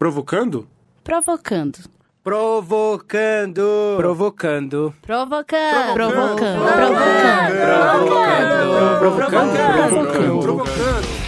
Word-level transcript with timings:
Provocando? 0.00 0.66
Provocando. 1.04 1.78
Provocando. 2.22 3.96
Provocando. 3.98 4.94
Provocando. 5.02 5.92
Provocando. 5.92 6.64
Provocando. 6.64 7.50
Provocando. 8.98 9.58
Provocando. 9.58 10.40
Provocando. 10.40 11.20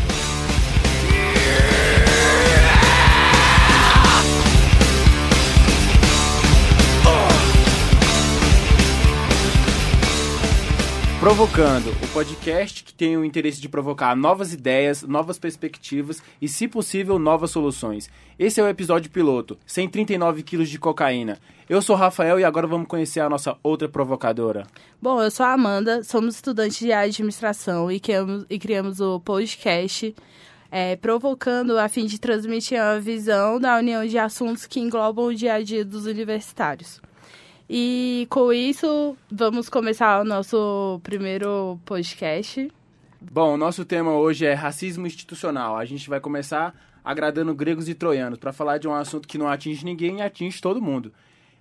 Provocando, 11.21 11.93
podcast 12.13 12.85
que 12.85 12.93
tem 12.93 13.17
o 13.17 13.25
interesse 13.25 13.59
de 13.59 13.71
provocar 13.71 14.15
novas 14.15 14.53
ideias, 14.53 15.03
novas 15.03 15.39
perspectivas 15.39 16.23
e, 16.43 16.47
se 16.47 16.69
possível, 16.69 17.19
novas 17.19 17.51
soluções. 17.51 18.11
Esse 18.39 18.61
é 18.61 18.63
o 18.63 18.69
episódio 18.69 19.11
piloto, 19.11 19.59
139 19.65 20.43
quilos 20.43 20.69
de 20.69 20.79
cocaína. 20.79 21.39
Eu 21.71 21.81
sou 21.81 21.97
Rafael 21.97 22.39
e 22.39 22.45
agora 22.45 22.67
vamos 22.67 22.87
conhecer 22.87 23.21
a 23.21 23.31
nossa 23.31 23.57
outra 23.63 23.89
provocadora. 23.89 24.67
Bom, 25.01 25.23
eu 25.23 25.31
sou 25.31 25.47
a 25.47 25.55
Amanda, 25.55 26.05
somos 26.05 26.35
estudantes 26.35 26.81
de 26.81 26.93
administração 26.93 27.91
e 27.91 27.99
criamos, 27.99 28.45
e 28.51 28.59
criamos 28.59 29.01
o 29.01 29.19
podcast 29.19 30.15
é, 30.71 30.97
Provocando 30.97 31.79
a 31.79 31.89
fim 31.89 32.05
de 32.05 32.21
transmitir 32.21 32.79
a 32.79 32.99
visão 32.99 33.59
da 33.59 33.79
união 33.79 34.07
de 34.07 34.19
assuntos 34.19 34.67
que 34.67 34.81
englobam 34.81 35.27
o 35.27 35.35
dia 35.35 35.55
a 35.55 35.63
dia 35.63 35.83
dos 35.83 36.05
universitários. 36.05 37.01
E 37.69 38.27
com 38.29 38.53
isso, 38.53 39.17
vamos 39.31 39.69
começar 39.69 40.21
o 40.21 40.25
nosso 40.25 41.01
primeiro 41.03 41.79
podcast. 41.85 42.71
Bom, 43.21 43.55
o 43.55 43.57
nosso 43.57 43.85
tema 43.85 44.13
hoje 44.13 44.45
é 44.45 44.53
racismo 44.53 45.07
institucional. 45.07 45.77
A 45.77 45.85
gente 45.85 46.09
vai 46.11 46.21
começar 46.21 46.75
agradando 47.05 47.55
gregos 47.55 47.89
e 47.89 47.95
troianos 47.95 48.39
para 48.39 48.53
falar 48.53 48.79
de 48.79 48.89
um 48.89 48.95
assunto 48.95 49.29
que 49.29 49.39
não 49.39 49.49
atinge 49.49 49.85
ninguém 49.85 50.19
e 50.19 50.23
atinge 50.23 50.61
todo 50.61 50.83
mundo. 50.83 51.13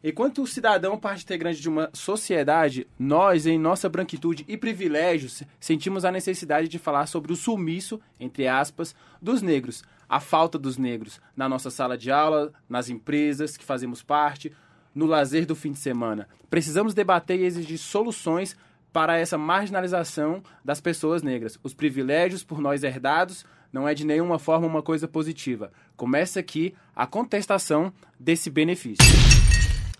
Enquanto 0.03 0.47
cidadão 0.47 0.97
parte 0.97 1.23
integrante 1.23 1.61
de 1.61 1.69
uma 1.69 1.87
sociedade, 1.93 2.87
nós, 2.97 3.45
em 3.45 3.59
nossa 3.59 3.87
branquitude 3.87 4.43
e 4.47 4.57
privilégios, 4.57 5.43
sentimos 5.59 6.03
a 6.03 6.11
necessidade 6.11 6.67
de 6.67 6.79
falar 6.79 7.05
sobre 7.05 7.31
o 7.31 7.35
sumiço, 7.35 8.01
entre 8.19 8.47
aspas, 8.47 8.95
dos 9.21 9.43
negros, 9.43 9.83
a 10.09 10.19
falta 10.19 10.57
dos 10.57 10.75
negros 10.75 11.21
na 11.37 11.47
nossa 11.47 11.69
sala 11.69 11.95
de 11.95 12.11
aula, 12.11 12.51
nas 12.67 12.89
empresas 12.89 13.55
que 13.55 13.63
fazemos 13.63 14.01
parte, 14.01 14.51
no 14.93 15.05
lazer 15.05 15.45
do 15.45 15.55
fim 15.55 15.71
de 15.71 15.79
semana. 15.79 16.27
Precisamos 16.49 16.93
debater 16.93 17.39
e 17.39 17.45
exigir 17.45 17.77
soluções 17.77 18.55
para 18.91 19.17
essa 19.17 19.37
marginalização 19.37 20.43
das 20.63 20.81
pessoas 20.81 21.23
negras. 21.23 21.57
Os 21.63 21.73
privilégios 21.73 22.43
por 22.43 22.59
nós 22.59 22.83
herdados 22.83 23.45
não 23.71 23.87
é 23.87 23.93
de 23.93 24.05
nenhuma 24.05 24.37
forma 24.37 24.67
uma 24.67 24.81
coisa 24.81 25.07
positiva. 25.07 25.71
Começa 25.95 26.39
aqui 26.39 26.73
a 26.95 27.07
contestação 27.07 27.91
desse 28.19 28.49
benefício. 28.49 29.05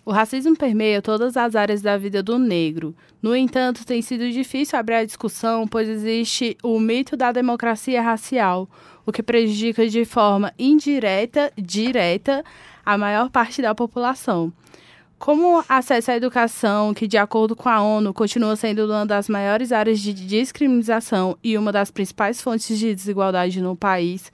O 0.04 0.10
racismo 0.10 0.56
permeia 0.56 1.00
todas 1.00 1.36
as 1.36 1.54
áreas 1.54 1.80
da 1.80 1.96
vida 1.96 2.22
do 2.24 2.36
negro. 2.36 2.94
No 3.22 3.36
entanto, 3.36 3.86
tem 3.86 4.02
sido 4.02 4.28
difícil 4.30 4.76
abrir 4.76 4.96
a 4.96 5.04
discussão, 5.04 5.66
pois 5.66 5.88
existe 5.88 6.56
o 6.60 6.80
mito 6.80 7.16
da 7.16 7.30
democracia 7.30 8.02
racial, 8.02 8.68
o 9.06 9.12
que 9.12 9.22
prejudica 9.22 9.88
de 9.88 10.04
forma 10.04 10.52
indireta, 10.58 11.52
direta, 11.56 12.44
a 12.84 12.98
maior 12.98 13.30
parte 13.30 13.62
da 13.62 13.74
população. 13.74 14.52
Como 15.18 15.64
acesso 15.68 16.10
à 16.10 16.16
educação, 16.16 16.92
que 16.92 17.06
de 17.06 17.16
acordo 17.16 17.54
com 17.54 17.68
a 17.68 17.80
ONU 17.80 18.12
continua 18.12 18.56
sendo 18.56 18.86
uma 18.86 19.06
das 19.06 19.28
maiores 19.28 19.70
áreas 19.70 20.00
de 20.00 20.12
discriminação 20.12 21.38
e 21.44 21.56
uma 21.56 21.70
das 21.70 21.92
principais 21.92 22.42
fontes 22.42 22.76
de 22.76 22.92
desigualdade 22.92 23.60
no 23.60 23.76
país, 23.76 24.32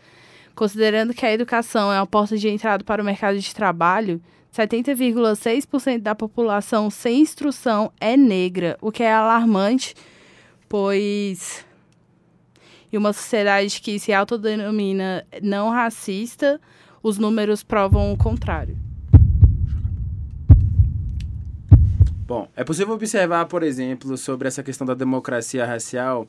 considerando 0.55 1.13
que 1.13 1.27
a 1.27 1.33
educação 1.33 1.93
é 1.93 2.01
uma 2.01 2.07
porta 2.07 2.39
de 2.39 2.49
entrada 2.49 2.83
para 2.83 3.03
o 3.03 3.05
mercado 3.05 3.39
de 3.39 3.55
trabalho, 3.55 4.21
70,6% 4.51 6.01
da 6.01 6.15
população 6.15 6.89
sem 6.89 7.21
instrução 7.21 7.93
é 8.01 8.17
negra, 8.17 8.79
o 8.81 8.91
que 8.91 9.03
é 9.03 9.13
alarmante, 9.13 9.95
pois 10.69 11.67
em 12.93 12.97
uma 12.97 13.13
sociedade 13.13 13.81
que 13.81 13.99
se 13.99 14.13
autodenomina 14.13 15.25
não 15.43 15.69
racista, 15.69 16.61
os 17.03 17.19
números 17.19 17.63
provam 17.63 18.13
o 18.13 18.17
contrário. 18.17 18.77
Bom, 22.29 22.47
é 22.55 22.63
possível 22.63 22.93
observar, 22.93 23.47
por 23.47 23.63
exemplo, 23.63 24.15
sobre 24.19 24.49
essa 24.49 24.63
questão 24.63 24.87
da 24.87 24.93
democracia 24.93 25.65
racial. 25.65 26.29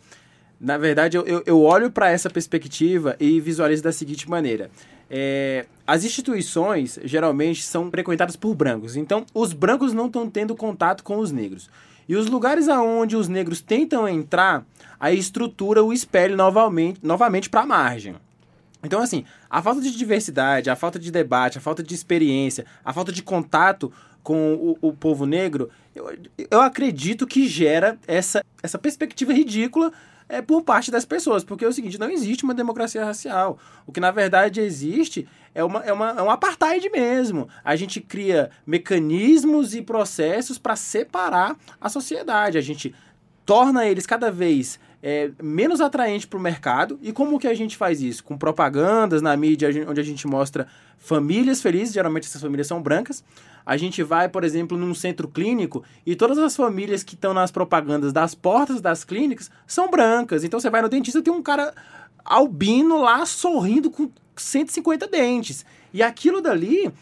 Na 0.58 0.78
verdade, 0.78 1.18
eu, 1.18 1.44
eu, 1.46 1.62
olho 1.62 1.92
para 1.92 2.10
essa 2.10 2.30
perspectiva 2.30 3.18
e 3.20 3.42
visualizo 3.42 3.84
da 3.84 3.92
seguinte 3.92 4.30
maneira. 4.30 4.72
É, 5.10 5.66
as 5.86 6.06
instituições 6.06 6.98
geralmente 7.04 7.64
são 7.64 7.92
frequentadas 7.92 8.38
por 8.38 8.56
brancos, 8.56 8.96
então 8.96 9.26
os 9.34 9.52
brancos 9.52 9.92
não 9.92 10.06
estão 10.06 10.30
tendo 10.30 10.56
contato 10.56 11.04
com 11.04 11.18
os 11.18 11.34
negros. 11.34 11.70
E 12.08 12.16
os 12.16 12.28
lugares 12.28 12.70
aonde 12.70 13.18
os 13.18 13.28
negros 13.28 13.60
tentam 13.60 14.08
entrar, 14.08 14.66
a 14.98 15.12
estrutura 15.12 15.84
o 15.84 15.92
espelha 15.92 16.36
novamente, 16.36 17.00
novamente 17.04 17.50
para 17.50 17.62
a 17.62 17.66
margem. 17.66 18.16
Então, 18.84 19.02
assim, 19.02 19.26
a 19.50 19.62
falta 19.62 19.82
de 19.82 19.96
diversidade, 19.96 20.70
a 20.70 20.76
falta 20.76 20.98
de 20.98 21.12
debate, 21.12 21.58
a 21.58 21.62
falta 21.62 21.84
de 21.84 21.94
experiência, 21.94 22.66
a 22.84 22.94
falta 22.94 23.12
de 23.12 23.22
contato 23.22 23.92
com 24.24 24.54
o, 24.82 24.90
o 24.90 24.94
povo 24.94 25.26
negro, 25.26 25.70
eu, 25.96 26.18
eu 26.50 26.62
acredito 26.62 27.28
que 27.28 27.48
gera 27.48 27.98
essa, 28.08 28.44
essa 28.62 28.78
perspectiva 28.78 29.34
ridícula 29.34 29.92
é, 30.30 30.42
por 30.42 30.62
parte 30.62 30.92
das 30.92 31.04
pessoas, 31.04 31.44
porque 31.44 31.66
é 31.66 31.68
o 31.68 31.74
seguinte, 31.74 32.00
não 32.00 32.10
existe 32.10 32.44
uma 32.44 32.54
democracia 32.54 33.04
racial. 33.04 33.58
O 33.88 33.92
que 33.92 34.00
na 34.00 34.12
verdade 34.12 34.62
existe 34.62 35.28
é, 35.56 35.64
uma, 35.64 35.80
é, 35.80 35.92
uma, 35.92 36.12
é 36.12 36.22
um 36.22 36.30
apartheid 36.30 36.88
mesmo. 36.92 37.50
A 37.64 37.76
gente 37.76 38.00
cria 38.00 38.52
mecanismos 38.66 39.74
e 39.74 39.82
processos 39.82 40.60
para 40.60 40.76
separar 40.76 41.58
a 41.82 41.90
sociedade. 41.90 42.60
A 42.60 42.62
gente 42.62 42.94
torna 43.50 43.88
eles 43.88 44.06
cada 44.06 44.30
vez 44.30 44.80
é, 45.02 45.32
menos 45.42 45.82
atraente 45.82 46.28
para 46.28 46.38
o 46.38 46.40
mercado. 46.40 47.00
E 47.02 47.12
como 47.12 47.40
que 47.40 47.48
a 47.48 47.54
gente 47.56 47.76
faz 47.76 48.00
isso? 48.00 48.24
Com 48.24 48.38
propagandas 48.38 49.24
na 49.24 49.36
mídia, 49.36 49.70
onde 49.90 50.00
a 50.00 50.04
gente 50.04 50.28
mostra 50.28 50.68
famílias 51.00 51.60
felizes, 51.60 51.92
geralmente 51.92 52.28
essas 52.28 52.44
famílias 52.44 52.68
são 52.68 52.80
brancas. 52.80 53.24
A 53.66 53.76
gente 53.76 54.04
vai, 54.04 54.30
por 54.30 54.44
exemplo, 54.44 54.78
num 54.78 54.94
centro 54.94 55.28
clínico 55.28 55.84
e 56.06 56.16
todas 56.16 56.38
as 56.38 56.56
famílias 56.56 57.02
que 57.02 57.16
estão 57.16 57.34
nas 57.34 57.50
propagandas 57.50 58.14
das 58.14 58.36
portas 58.36 58.82
das 58.82 59.04
clínicas 59.04 59.50
são 59.66 59.90
brancas. 59.90 60.44
Então 60.44 60.60
você 60.60 60.70
vai 60.70 60.84
no 60.84 60.88
dentista 60.88 61.18
e 61.18 61.24
tem 61.24 61.34
um 61.34 61.42
cara 61.42 61.74
albino 62.24 63.02
lá 63.02 63.26
sorrindo 63.26 63.90
com 63.90 64.12
150 64.36 65.08
dentes. 65.08 65.66
E 65.92 66.04
aquilo 66.04 66.40
dali 66.40 66.94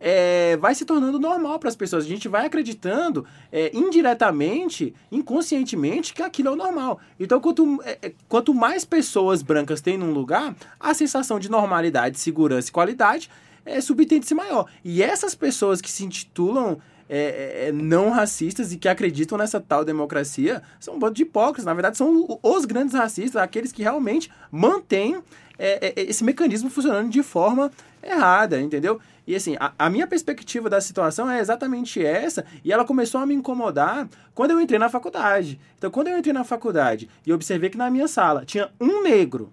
é, 0.00 0.56
vai 0.56 0.74
se 0.74 0.84
tornando 0.84 1.18
normal 1.18 1.58
para 1.58 1.68
as 1.68 1.76
pessoas. 1.76 2.04
A 2.04 2.08
gente 2.08 2.28
vai 2.28 2.46
acreditando 2.46 3.26
é, 3.50 3.70
indiretamente, 3.74 4.94
inconscientemente, 5.10 6.14
que 6.14 6.22
aquilo 6.22 6.48
é 6.48 6.52
o 6.52 6.56
normal. 6.56 7.00
Então, 7.18 7.40
quanto, 7.40 7.82
é, 7.84 7.98
é, 8.02 8.12
quanto 8.28 8.54
mais 8.54 8.84
pessoas 8.84 9.42
brancas 9.42 9.80
tem 9.80 9.96
num 9.96 10.12
lugar, 10.12 10.54
a 10.78 10.94
sensação 10.94 11.38
de 11.38 11.50
normalidade, 11.50 12.18
segurança 12.18 12.68
e 12.68 12.72
qualidade 12.72 13.30
é 13.64 13.80
subtende-se 13.80 14.34
maior. 14.34 14.66
E 14.84 15.02
essas 15.02 15.34
pessoas 15.34 15.80
que 15.80 15.90
se 15.90 16.04
intitulam 16.04 16.78
é, 17.08 17.68
é, 17.68 17.72
não 17.72 18.10
racistas 18.10 18.72
e 18.72 18.76
que 18.76 18.88
acreditam 18.88 19.38
nessa 19.38 19.60
tal 19.60 19.84
democracia 19.84 20.62
são 20.80 20.96
um 20.96 20.98
bando 20.98 21.14
de 21.14 21.22
hipócritas. 21.22 21.64
Na 21.64 21.74
verdade, 21.74 21.96
são 21.96 22.38
os 22.42 22.64
grandes 22.64 22.94
racistas, 22.94 23.40
aqueles 23.40 23.72
que 23.72 23.82
realmente 23.82 24.30
mantêm 24.50 25.18
é, 25.58 25.92
é, 25.96 26.02
esse 26.02 26.22
mecanismo 26.24 26.68
funcionando 26.68 27.08
de 27.08 27.22
forma 27.22 27.70
errada, 28.06 28.60
entendeu? 28.60 29.00
E 29.26 29.34
assim, 29.34 29.56
a, 29.58 29.72
a, 29.78 29.90
minha 29.90 30.06
perspectiva 30.06 30.70
da 30.70 30.80
situação 30.80 31.28
é 31.30 31.40
exatamente 31.40 32.04
essa, 32.04 32.44
e 32.64 32.72
ela 32.72 32.84
começou 32.84 33.20
a 33.20 33.26
me 33.26 33.34
incomodar 33.34 34.08
quando 34.34 34.52
eu 34.52 34.60
entrei 34.60 34.78
na 34.78 34.88
faculdade. 34.88 35.60
Então, 35.76 35.90
quando 35.90 36.08
eu 36.08 36.18
entrei 36.18 36.32
na 36.32 36.44
faculdade 36.44 37.08
e 37.26 37.32
observei 37.32 37.68
que 37.68 37.78
na 37.78 37.90
minha 37.90 38.06
sala 38.06 38.44
tinha 38.44 38.70
um 38.80 39.02
negro, 39.02 39.52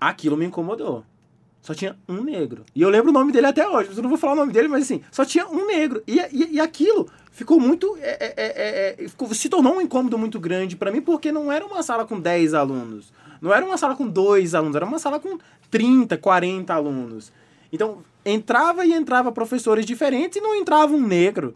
aquilo 0.00 0.36
me 0.36 0.46
incomodou. 0.46 1.04
Só 1.60 1.74
tinha 1.74 1.96
um 2.08 2.22
negro. 2.22 2.64
E 2.74 2.80
eu 2.80 2.88
lembro 2.88 3.10
o 3.10 3.12
nome 3.12 3.32
dele 3.32 3.48
até 3.48 3.68
hoje. 3.68 3.90
Eu 3.94 4.00
não 4.00 4.08
vou 4.08 4.16
falar 4.16 4.34
o 4.34 4.36
nome 4.36 4.52
dele, 4.52 4.68
mas 4.68 4.84
assim, 4.84 5.02
só 5.10 5.24
tinha 5.24 5.48
um 5.48 5.66
negro. 5.66 6.00
E, 6.06 6.20
e, 6.32 6.52
e 6.52 6.60
aquilo 6.60 7.10
ficou 7.32 7.58
muito. 7.58 7.98
É, 8.00 8.16
é, 8.20 8.34
é, 8.36 9.04
é 9.04 9.08
ficou, 9.08 9.34
se 9.34 9.48
tornou 9.48 9.74
um 9.74 9.80
incômodo 9.80 10.16
muito 10.16 10.38
grande 10.38 10.76
para 10.76 10.92
mim, 10.92 11.02
porque 11.02 11.32
não 11.32 11.50
era 11.50 11.66
uma 11.66 11.82
sala 11.82 12.06
com 12.06 12.20
10 12.20 12.54
alunos. 12.54 13.12
Não 13.40 13.52
era 13.52 13.64
uma 13.64 13.76
sala 13.76 13.94
com 13.94 14.06
dois 14.06 14.54
alunos, 14.54 14.76
era 14.76 14.84
uma 14.84 14.98
sala 14.98 15.20
com 15.20 15.38
30, 15.70 16.16
40 16.16 16.74
alunos. 16.74 17.32
Então, 17.72 18.02
entrava 18.24 18.84
e 18.84 18.92
entrava 18.92 19.30
professores 19.30 19.86
diferentes 19.86 20.38
e 20.38 20.40
não 20.40 20.54
entrava 20.54 20.94
um 20.94 21.06
negro. 21.06 21.54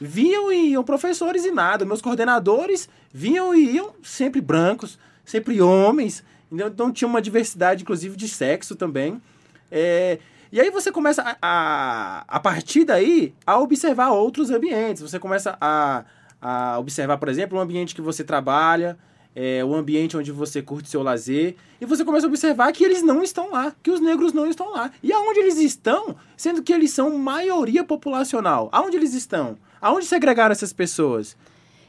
Vinham 0.00 0.52
e 0.52 0.70
iam 0.70 0.84
professores 0.84 1.44
e 1.44 1.50
nada. 1.50 1.84
Meus 1.84 2.00
coordenadores 2.00 2.88
vinham 3.12 3.54
e 3.54 3.74
iam 3.74 3.92
sempre 4.02 4.40
brancos, 4.40 4.98
sempre 5.24 5.60
homens. 5.60 6.22
Então 6.50 6.92
tinha 6.92 7.08
uma 7.08 7.20
diversidade, 7.20 7.82
inclusive, 7.82 8.16
de 8.16 8.28
sexo 8.28 8.76
também. 8.76 9.20
É, 9.70 10.18
e 10.50 10.60
aí 10.60 10.70
você 10.70 10.90
começa 10.90 11.22
a, 11.22 11.36
a, 11.42 12.24
a 12.26 12.40
partir 12.40 12.84
daí 12.84 13.34
a 13.46 13.58
observar 13.58 14.10
outros 14.10 14.50
ambientes. 14.50 15.02
Você 15.02 15.18
começa 15.18 15.58
a, 15.60 16.04
a 16.40 16.78
observar, 16.78 17.18
por 17.18 17.28
exemplo, 17.28 17.58
um 17.58 17.60
ambiente 17.60 17.94
que 17.94 18.00
você 18.00 18.24
trabalha, 18.24 18.96
é, 19.40 19.64
o 19.64 19.72
ambiente 19.72 20.16
onde 20.16 20.32
você 20.32 20.60
curte 20.60 20.90
seu 20.90 21.00
lazer, 21.00 21.54
e 21.80 21.86
você 21.86 22.04
começa 22.04 22.26
a 22.26 22.28
observar 22.28 22.72
que 22.72 22.82
eles 22.82 23.04
não 23.04 23.22
estão 23.22 23.52
lá, 23.52 23.72
que 23.80 23.88
os 23.88 24.00
negros 24.00 24.32
não 24.32 24.48
estão 24.48 24.72
lá. 24.72 24.90
E 25.00 25.12
aonde 25.12 25.38
eles 25.38 25.58
estão, 25.58 26.16
sendo 26.36 26.60
que 26.60 26.72
eles 26.72 26.90
são 26.90 27.16
maioria 27.16 27.84
populacional? 27.84 28.68
Aonde 28.72 28.96
eles 28.96 29.14
estão? 29.14 29.56
Aonde 29.80 30.06
segregaram 30.06 30.50
essas 30.50 30.72
pessoas? 30.72 31.36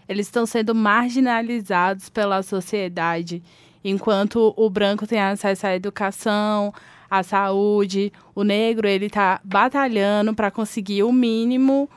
Eles 0.07 0.27
estão 0.27 0.45
sendo 0.45 0.75
marginalizados 0.75 2.07
pela 2.07 2.43
sociedade, 2.43 3.41
enquanto 3.83 4.53
o 4.55 4.69
branco 4.69 5.07
tem 5.07 5.19
acesso 5.19 5.65
à 5.65 5.75
educação, 5.75 6.71
à 7.09 7.23
saúde, 7.23 8.13
o 8.35 8.43
negro 8.43 8.87
ele 8.87 9.07
está 9.07 9.41
batalhando 9.43 10.35
para 10.35 10.51
conseguir 10.51 11.01
o 11.01 11.11
mínimo 11.11 11.89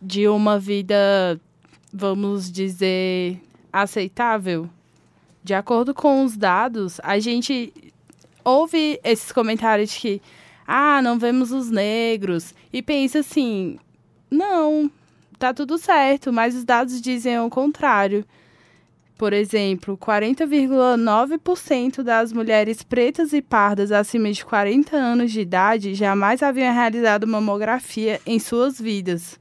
de 0.00 0.28
uma 0.28 0.56
vida, 0.56 1.40
vamos 1.92 2.50
dizer, 2.50 3.40
aceitável. 3.72 4.68
De 5.42 5.54
acordo 5.54 5.94
com 5.94 6.24
os 6.24 6.36
dados, 6.36 7.00
a 7.02 7.18
gente 7.18 7.72
ouve 8.44 9.00
esses 9.02 9.32
comentários 9.32 9.90
de 9.90 9.98
que, 9.98 10.22
ah, 10.66 11.00
não 11.02 11.18
vemos 11.18 11.50
os 11.50 11.70
negros, 11.70 12.54
e 12.72 12.82
pensa 12.82 13.20
assim, 13.20 13.78
não, 14.30 14.90
tá 15.38 15.52
tudo 15.52 15.78
certo, 15.78 16.32
mas 16.32 16.54
os 16.54 16.64
dados 16.64 17.00
dizem 17.00 17.40
o 17.40 17.50
contrário. 17.50 18.24
Por 19.18 19.32
exemplo, 19.32 19.96
40,9% 19.96 22.02
das 22.02 22.32
mulheres 22.32 22.82
pretas 22.82 23.32
e 23.32 23.40
pardas 23.40 23.92
acima 23.92 24.32
de 24.32 24.44
40 24.44 24.96
anos 24.96 25.30
de 25.30 25.40
idade 25.40 25.94
jamais 25.94 26.42
haviam 26.42 26.74
realizado 26.74 27.26
mamografia 27.26 28.20
em 28.26 28.38
suas 28.38 28.80
vidas 28.80 29.40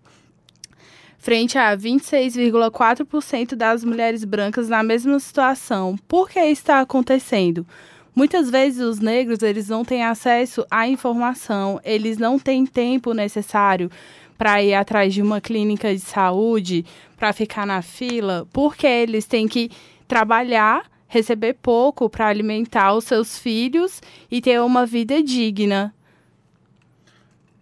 frente 1.21 1.55
a 1.55 1.77
26,4% 1.77 3.53
das 3.55 3.83
mulheres 3.83 4.25
brancas 4.25 4.67
na 4.67 4.81
mesma 4.81 5.19
situação. 5.19 5.95
Por 6.07 6.27
que 6.27 6.39
está 6.39 6.79
acontecendo? 6.81 7.65
Muitas 8.13 8.49
vezes 8.49 8.81
os 8.81 8.99
negros 8.99 9.43
eles 9.43 9.69
não 9.69 9.85
têm 9.85 10.03
acesso 10.03 10.65
à 10.69 10.87
informação, 10.87 11.79
eles 11.85 12.17
não 12.17 12.39
têm 12.39 12.65
tempo 12.65 13.13
necessário 13.13 13.89
para 14.35 14.63
ir 14.63 14.73
atrás 14.73 15.13
de 15.13 15.21
uma 15.21 15.39
clínica 15.39 15.93
de 15.93 16.01
saúde, 16.01 16.83
para 17.15 17.31
ficar 17.31 17.67
na 17.67 17.83
fila, 17.83 18.47
porque 18.51 18.87
eles 18.87 19.25
têm 19.25 19.47
que 19.47 19.69
trabalhar, 20.07 20.89
receber 21.07 21.53
pouco 21.53 22.09
para 22.09 22.27
alimentar 22.27 22.95
os 22.95 23.05
seus 23.05 23.37
filhos 23.37 24.01
e 24.29 24.41
ter 24.41 24.59
uma 24.59 24.87
vida 24.87 25.21
digna. 25.21 25.93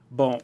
Bom, 0.10 0.40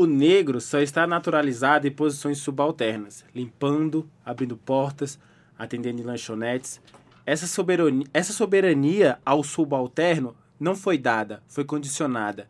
o 0.00 0.06
negro 0.06 0.62
só 0.62 0.80
está 0.80 1.06
naturalizado 1.06 1.86
em 1.86 1.90
posições 1.90 2.38
subalternas, 2.38 3.22
limpando, 3.34 4.08
abrindo 4.24 4.56
portas, 4.56 5.18
atendendo 5.58 6.00
em 6.00 6.04
lanchonetes. 6.04 6.80
Essa 7.26 7.46
soberania, 7.46 8.06
essa 8.14 8.32
soberania 8.32 9.18
ao 9.26 9.44
subalterno 9.44 10.34
não 10.58 10.74
foi 10.74 10.96
dada, 10.96 11.42
foi 11.46 11.66
condicionada. 11.66 12.48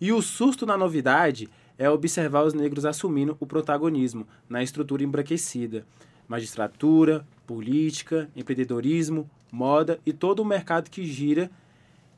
E 0.00 0.10
o 0.10 0.20
susto 0.20 0.66
na 0.66 0.76
novidade 0.76 1.48
é 1.78 1.88
observar 1.88 2.42
os 2.42 2.52
negros 2.52 2.84
assumindo 2.84 3.36
o 3.38 3.46
protagonismo 3.46 4.26
na 4.48 4.60
estrutura 4.60 5.04
embranquecida. 5.04 5.86
Magistratura, 6.26 7.24
política, 7.46 8.28
empreendedorismo, 8.34 9.30
moda 9.52 10.00
e 10.04 10.12
todo 10.12 10.40
o 10.40 10.44
mercado 10.44 10.90
que 10.90 11.04
gira 11.04 11.48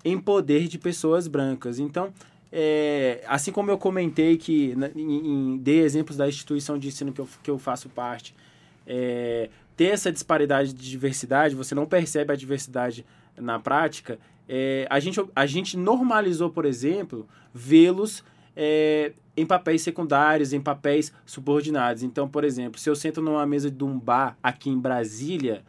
em 0.02 0.18
poder 0.18 0.68
de 0.68 0.78
pessoas 0.78 1.28
brancas. 1.28 1.78
Então, 1.78 2.14
é, 2.52 3.22
assim 3.26 3.52
como 3.52 3.70
eu 3.70 3.78
comentei 3.78 4.36
que 4.36 4.74
em, 4.96 5.54
em, 5.54 5.58
dei 5.58 5.80
exemplos 5.80 6.16
da 6.16 6.28
instituição 6.28 6.78
de 6.78 6.88
ensino 6.88 7.12
que 7.12 7.20
eu, 7.20 7.28
que 7.42 7.50
eu 7.50 7.58
faço 7.58 7.88
parte, 7.88 8.34
é, 8.86 9.50
ter 9.76 9.86
essa 9.86 10.10
disparidade 10.10 10.72
de 10.72 10.90
diversidade, 10.90 11.54
você 11.54 11.74
não 11.74 11.86
percebe 11.86 12.32
a 12.32 12.36
diversidade 12.36 13.06
na 13.36 13.58
prática, 13.58 14.18
é, 14.48 14.86
a, 14.90 14.98
gente, 14.98 15.24
a 15.34 15.46
gente 15.46 15.76
normalizou, 15.76 16.50
por 16.50 16.64
exemplo, 16.64 17.28
vê-los 17.54 18.24
é, 18.56 19.12
em 19.36 19.46
papéis 19.46 19.82
secundários, 19.82 20.52
em 20.52 20.60
papéis 20.60 21.12
subordinados. 21.24 22.02
Então, 22.02 22.28
por 22.28 22.42
exemplo, 22.42 22.80
se 22.80 22.90
eu 22.90 22.96
sento 22.96 23.22
numa 23.22 23.46
mesa 23.46 23.70
de 23.70 23.84
um 23.84 23.96
bar 23.96 24.36
aqui 24.42 24.68
em 24.68 24.78
Brasília 24.78 25.62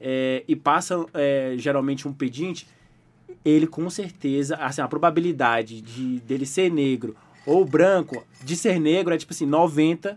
é, 0.00 0.42
e 0.48 0.56
passa 0.56 1.06
é, 1.14 1.54
geralmente 1.56 2.08
um 2.08 2.12
pedinte, 2.12 2.66
ele 3.44 3.66
com 3.66 3.88
certeza, 3.90 4.56
assim, 4.56 4.80
a 4.80 4.88
probabilidade 4.88 5.80
de 5.80 6.20
dele 6.20 6.46
ser 6.46 6.70
negro 6.70 7.16
ou 7.46 7.64
branco, 7.64 8.24
de 8.42 8.56
ser 8.56 8.80
negro 8.80 9.14
é 9.14 9.18
tipo 9.18 9.32
assim, 9.32 9.46
90%. 9.46 10.16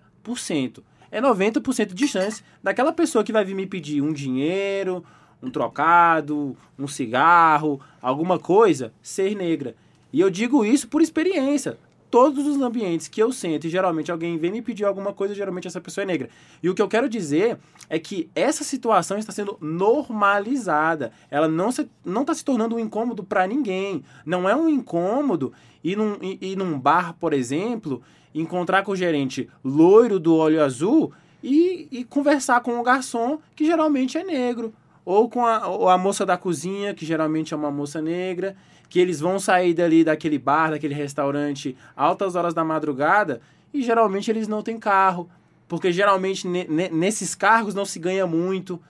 É 1.12 1.22
90% 1.22 1.94
de 1.94 2.08
chance 2.08 2.44
daquela 2.62 2.92
pessoa 2.92 3.24
que 3.24 3.34
vai 3.34 3.44
vir 3.44 3.54
me 3.54 3.66
pedir 3.66 4.02
um 4.02 4.12
dinheiro, 4.12 5.04
um 5.42 5.50
trocado, 5.50 6.56
um 6.78 6.88
cigarro, 6.88 7.80
alguma 8.02 8.40
coisa, 8.40 8.94
ser 9.02 9.36
negra. 9.36 9.76
E 10.12 10.20
eu 10.20 10.30
digo 10.30 10.66
isso 10.66 10.88
por 10.88 11.02
experiência 11.02 11.78
todos 12.18 12.48
os 12.48 12.60
ambientes 12.60 13.08
que 13.08 13.22
eu 13.22 13.32
sento 13.32 13.68
e 13.68 13.70
geralmente 13.70 14.12
alguém 14.12 14.40
vem 14.40 14.52
me 14.52 14.60
pedir 14.60 14.84
alguma 14.84 15.14
coisa, 15.14 15.36
geralmente 15.36 15.68
essa 15.68 15.80
pessoa 15.80 16.02
é 16.02 16.08
negra. 16.08 16.30
E 16.64 16.68
o 16.68 16.74
que 16.74 16.82
eu 16.82 16.88
quero 16.88 17.08
dizer 17.08 17.60
é 17.92 18.00
que 18.00 18.28
essa 18.34 18.64
situação 18.64 19.20
está 19.20 19.32
sendo 19.32 19.56
normalizada. 19.62 21.12
Ela 21.30 21.48
não 21.48 21.70
está 21.70 21.86
não 22.04 22.26
tá 22.26 22.34
se 22.34 22.44
tornando 22.44 22.76
um 22.76 22.80
incômodo 22.80 23.24
para 23.24 23.46
ninguém. 23.46 24.04
Não 24.26 24.50
é 24.50 24.56
um 24.56 24.68
incômodo 24.68 25.54
ir 25.84 25.96
num, 25.96 26.18
ir 26.42 26.58
num 26.58 26.80
bar, 26.80 27.14
por 27.20 27.34
exemplo, 27.34 28.02
encontrar 28.34 28.82
com 28.82 28.94
o 28.94 28.96
gerente 28.96 29.48
loiro 29.64 30.20
do 30.20 30.34
olho 30.34 30.64
azul 30.64 31.14
e, 31.44 31.88
e 31.92 32.04
conversar 32.04 32.62
com 32.62 32.80
o 32.80 32.84
garçom, 32.84 33.38
que 33.56 33.64
geralmente 33.64 34.18
é 34.18 34.24
negro. 34.24 34.74
Ou 35.06 35.30
com 35.30 35.46
a, 35.46 35.68
ou 35.68 35.88
a 35.88 36.00
moça 36.00 36.26
da 36.26 36.36
cozinha, 36.36 36.96
que 36.96 37.06
geralmente 37.06 37.54
é 37.54 37.58
uma 37.58 37.70
moça 37.70 38.02
negra 38.02 38.58
que 38.90 39.00
eles 39.00 39.20
vão 39.20 39.40
sair 39.40 39.74
dali 39.74 40.04
daquele 40.04 40.38
bar, 40.38 40.72
daquele 40.72 40.94
restaurante 40.94 41.76
altas 41.96 42.36
horas 42.36 42.54
da 42.54 42.64
madrugada 42.64 43.42
e 43.74 43.84
geralmente 43.84 44.32
eles 44.32 44.48
não 44.48 44.62
têm 44.62 44.80
carro, 44.80 45.30
porque 45.68 45.92
geralmente 45.92 46.48
nesses 46.48 47.36
cargos 47.36 47.74
não 47.74 47.86
se 47.86 48.00
ganha 48.00 48.26
muito. 48.26 48.82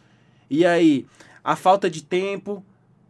E 0.50 0.66
aí, 0.66 1.06
a 1.44 1.56
falta 1.56 1.90
de 1.90 2.04
tempo, 2.04 2.64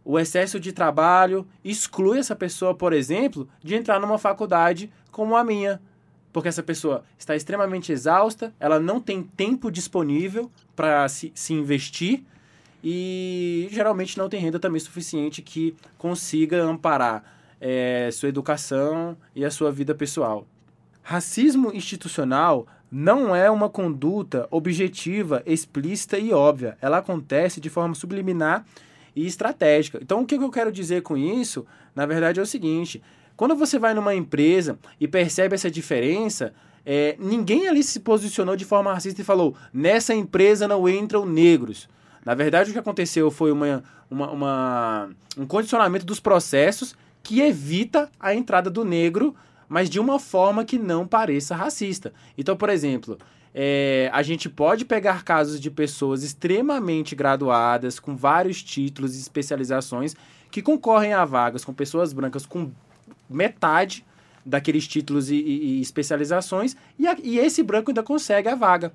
o 0.04 0.18
excesso 0.18 0.58
de 0.58 0.72
trabalho 0.72 1.46
exclui 1.62 2.18
essa 2.18 2.34
pessoa, 2.34 2.74
por 2.74 2.92
exemplo, 2.92 3.48
de 3.62 3.74
entrar 3.74 4.00
numa 4.00 4.18
faculdade 4.18 4.90
como 5.10 5.36
a 5.36 5.44
minha. 5.44 5.80
Porque 6.32 6.48
essa 6.48 6.62
pessoa 6.62 7.04
está 7.18 7.36
extremamente 7.36 7.92
exausta, 7.92 8.54
ela 8.58 8.78
não 8.78 9.00
tem 9.00 9.22
tempo 9.22 9.70
disponível 9.70 10.50
para 10.74 11.08
se, 11.08 11.32
se 11.34 11.52
investir 11.52 12.24
e 12.82 13.68
geralmente 13.70 14.16
não 14.16 14.28
tem 14.28 14.40
renda 14.40 14.58
também 14.58 14.80
suficiente 14.80 15.42
que 15.42 15.74
consiga 15.96 16.62
amparar 16.62 17.24
é, 17.60 18.08
sua 18.12 18.28
educação 18.28 19.16
e 19.34 19.44
a 19.44 19.50
sua 19.50 19.72
vida 19.72 19.94
pessoal. 19.94 20.46
Racismo 21.02 21.74
institucional 21.74 22.66
não 22.90 23.34
é 23.34 23.50
uma 23.50 23.68
conduta 23.68 24.46
objetiva, 24.50 25.42
explícita 25.46 26.18
e 26.18 26.32
óbvia. 26.32 26.76
Ela 26.80 26.98
acontece 26.98 27.60
de 27.60 27.68
forma 27.68 27.94
subliminar 27.94 28.64
e 29.14 29.26
estratégica. 29.26 29.98
Então, 30.02 30.20
o 30.20 30.26
que 30.26 30.36
eu 30.36 30.50
quero 30.50 30.72
dizer 30.72 31.02
com 31.02 31.16
isso, 31.16 31.66
na 31.94 32.06
verdade, 32.06 32.40
é 32.40 32.42
o 32.42 32.46
seguinte: 32.46 33.02
quando 33.36 33.56
você 33.56 33.78
vai 33.78 33.94
numa 33.94 34.14
empresa 34.14 34.78
e 35.00 35.08
percebe 35.08 35.54
essa 35.54 35.70
diferença, 35.70 36.52
é, 36.84 37.16
ninguém 37.18 37.68
ali 37.68 37.82
se 37.82 38.00
posicionou 38.00 38.56
de 38.56 38.64
forma 38.64 38.92
racista 38.92 39.20
e 39.20 39.24
falou: 39.24 39.54
nessa 39.72 40.14
empresa 40.14 40.68
não 40.68 40.88
entram 40.88 41.26
negros. 41.26 41.88
Na 42.28 42.34
verdade, 42.34 42.68
o 42.68 42.72
que 42.74 42.78
aconteceu 42.78 43.30
foi 43.30 43.50
uma, 43.50 43.82
uma, 44.10 44.30
uma, 44.30 45.10
um 45.34 45.46
condicionamento 45.46 46.04
dos 46.04 46.20
processos 46.20 46.94
que 47.22 47.40
evita 47.40 48.10
a 48.20 48.34
entrada 48.34 48.68
do 48.68 48.84
negro, 48.84 49.34
mas 49.66 49.88
de 49.88 49.98
uma 49.98 50.18
forma 50.18 50.62
que 50.62 50.78
não 50.78 51.06
pareça 51.06 51.56
racista. 51.56 52.12
Então, 52.36 52.54
por 52.54 52.68
exemplo, 52.68 53.16
é, 53.54 54.10
a 54.12 54.22
gente 54.22 54.46
pode 54.46 54.84
pegar 54.84 55.24
casos 55.24 55.58
de 55.58 55.70
pessoas 55.70 56.22
extremamente 56.22 57.16
graduadas, 57.16 57.98
com 57.98 58.14
vários 58.14 58.62
títulos 58.62 59.16
e 59.16 59.20
especializações, 59.20 60.14
que 60.50 60.60
concorrem 60.60 61.14
a 61.14 61.24
vagas 61.24 61.64
com 61.64 61.72
pessoas 61.72 62.12
brancas 62.12 62.44
com 62.44 62.70
metade 63.26 64.04
daqueles 64.44 64.86
títulos 64.86 65.30
e, 65.30 65.36
e, 65.36 65.78
e 65.78 65.80
especializações, 65.80 66.76
e, 66.98 67.08
a, 67.08 67.16
e 67.22 67.38
esse 67.38 67.62
branco 67.62 67.90
ainda 67.90 68.02
consegue 68.02 68.50
a 68.50 68.54
vaga. 68.54 68.92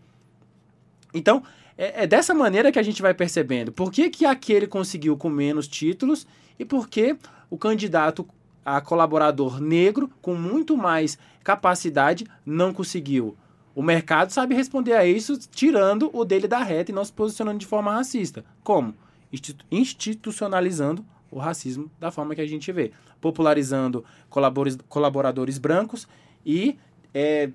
Então, 1.15 1.41
é, 1.77 2.03
é, 2.03 2.07
dessa 2.07 2.33
maneira 2.33 2.71
que 2.71 2.79
a 2.79 2.83
gente 2.83 3.01
vai 3.01 3.13
percebendo 3.13 3.71
por 3.71 3.91
que, 3.91 4.09
que 4.09 4.25
aquele 4.25 4.67
conseguiu 4.67 5.17
com 5.17 5.29
menos 5.29 5.67
títulos 5.67 6.27
e 6.57 6.65
por 6.65 6.87
que 6.87 7.17
o 7.49 7.57
candidato 7.57 8.27
a 8.65 8.79
colaborador 8.79 9.59
negro 9.59 10.09
com 10.21 10.35
muito 10.35 10.77
mais 10.77 11.17
capacidade 11.43 12.25
não 12.45 12.73
conseguiu. 12.73 13.35
O 13.75 13.81
mercado 13.81 14.31
sabe 14.31 14.55
responder 14.55 14.93
a 14.93 15.05
isso 15.05 15.37
tirando 15.49 16.09
o 16.13 16.23
dele 16.23 16.47
da 16.47 16.59
reta 16.59 16.91
e 16.91 16.93
não 16.93 17.03
se 17.03 17.11
posicionando 17.11 17.57
de 17.57 17.65
forma 17.65 17.91
racista. 17.91 18.45
Como? 18.63 18.93
Institucionalizando 19.71 21.03
o 21.31 21.39
racismo 21.39 21.91
da 21.99 22.11
forma 22.11 22.35
que 22.35 22.41
a 22.41 22.47
gente 22.47 22.71
vê. 22.71 22.91
Popularizando 23.19 24.05
colaboradores 24.87 25.57
brancos 25.57 26.07
e 26.45 26.77
é, 27.13 27.49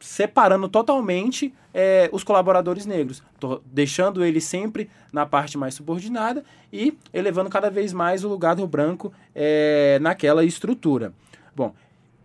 separando 0.00 0.68
totalmente 0.68 1.54
é, 1.72 2.08
os 2.12 2.22
colaboradores 2.22 2.86
negros, 2.86 3.22
deixando 3.66 4.24
ele 4.24 4.40
sempre 4.40 4.90
na 5.12 5.24
parte 5.24 5.56
mais 5.56 5.74
subordinada 5.74 6.44
e 6.72 6.96
elevando 7.12 7.50
cada 7.50 7.70
vez 7.70 7.92
mais 7.92 8.24
o 8.24 8.28
lugar 8.28 8.54
do 8.54 8.66
branco 8.66 9.12
é, 9.34 9.98
naquela 10.00 10.44
estrutura. 10.44 11.12
Bom, 11.54 11.74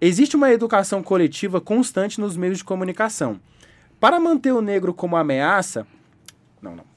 existe 0.02 0.36
uma 0.36 0.52
educação 0.52 1.02
coletiva 1.02 1.62
constante 1.62 2.20
nos 2.20 2.36
meios 2.36 2.60
de 2.60 2.64
comunicação. 2.64 3.40
Para 4.00 4.20
manter 4.20 4.52
o 4.52 4.62
negro 4.62 4.94
como 4.94 5.18
ameaça. 5.18 5.86
Não, 6.62 6.76
não. 6.76 6.89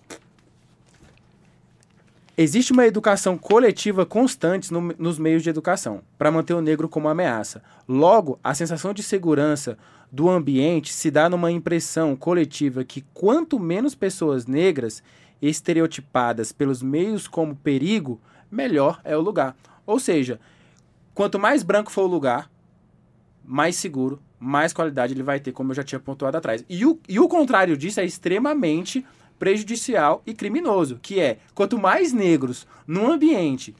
Existe 2.36 2.72
uma 2.72 2.86
educação 2.86 3.36
coletiva 3.36 4.06
constante 4.06 4.72
no, 4.72 4.80
nos 4.98 5.18
meios 5.18 5.42
de 5.42 5.50
educação 5.50 6.00
para 6.16 6.30
manter 6.30 6.54
o 6.54 6.62
negro 6.62 6.88
como 6.88 7.08
ameaça. 7.08 7.62
Logo, 7.86 8.40
a 8.42 8.54
sensação 8.54 8.94
de 8.94 9.02
segurança 9.02 9.76
do 10.10 10.30
ambiente 10.30 10.94
se 10.94 11.10
dá 11.10 11.28
numa 11.28 11.52
impressão 11.52 12.16
coletiva 12.16 12.84
que 12.84 13.04
quanto 13.12 13.60
menos 13.60 13.94
pessoas 13.94 14.46
negras 14.46 15.02
estereotipadas 15.42 16.52
pelos 16.52 16.82
meios 16.82 17.28
como 17.28 17.54
perigo, 17.54 18.18
melhor 18.50 18.98
é 19.04 19.14
o 19.14 19.20
lugar. 19.20 19.54
Ou 19.84 20.00
seja, 20.00 20.40
quanto 21.12 21.38
mais 21.38 21.62
branco 21.62 21.92
for 21.92 22.04
o 22.04 22.06
lugar, 22.06 22.50
mais 23.44 23.76
seguro, 23.76 24.22
mais 24.38 24.72
qualidade 24.72 25.12
ele 25.12 25.22
vai 25.22 25.38
ter, 25.38 25.52
como 25.52 25.72
eu 25.72 25.76
já 25.76 25.84
tinha 25.84 26.00
pontuado 26.00 26.38
atrás. 26.38 26.64
E 26.66 26.86
o, 26.86 26.98
e 27.06 27.20
o 27.20 27.28
contrário 27.28 27.76
disso 27.76 28.00
é 28.00 28.04
extremamente 28.06 29.04
prejudicial 29.42 30.22
e 30.24 30.32
criminoso, 30.32 31.00
que 31.02 31.18
é 31.18 31.38
quanto 31.52 31.76
mais 31.76 32.12
negros 32.12 32.64
num 32.86 33.10
ambiente, 33.10 33.74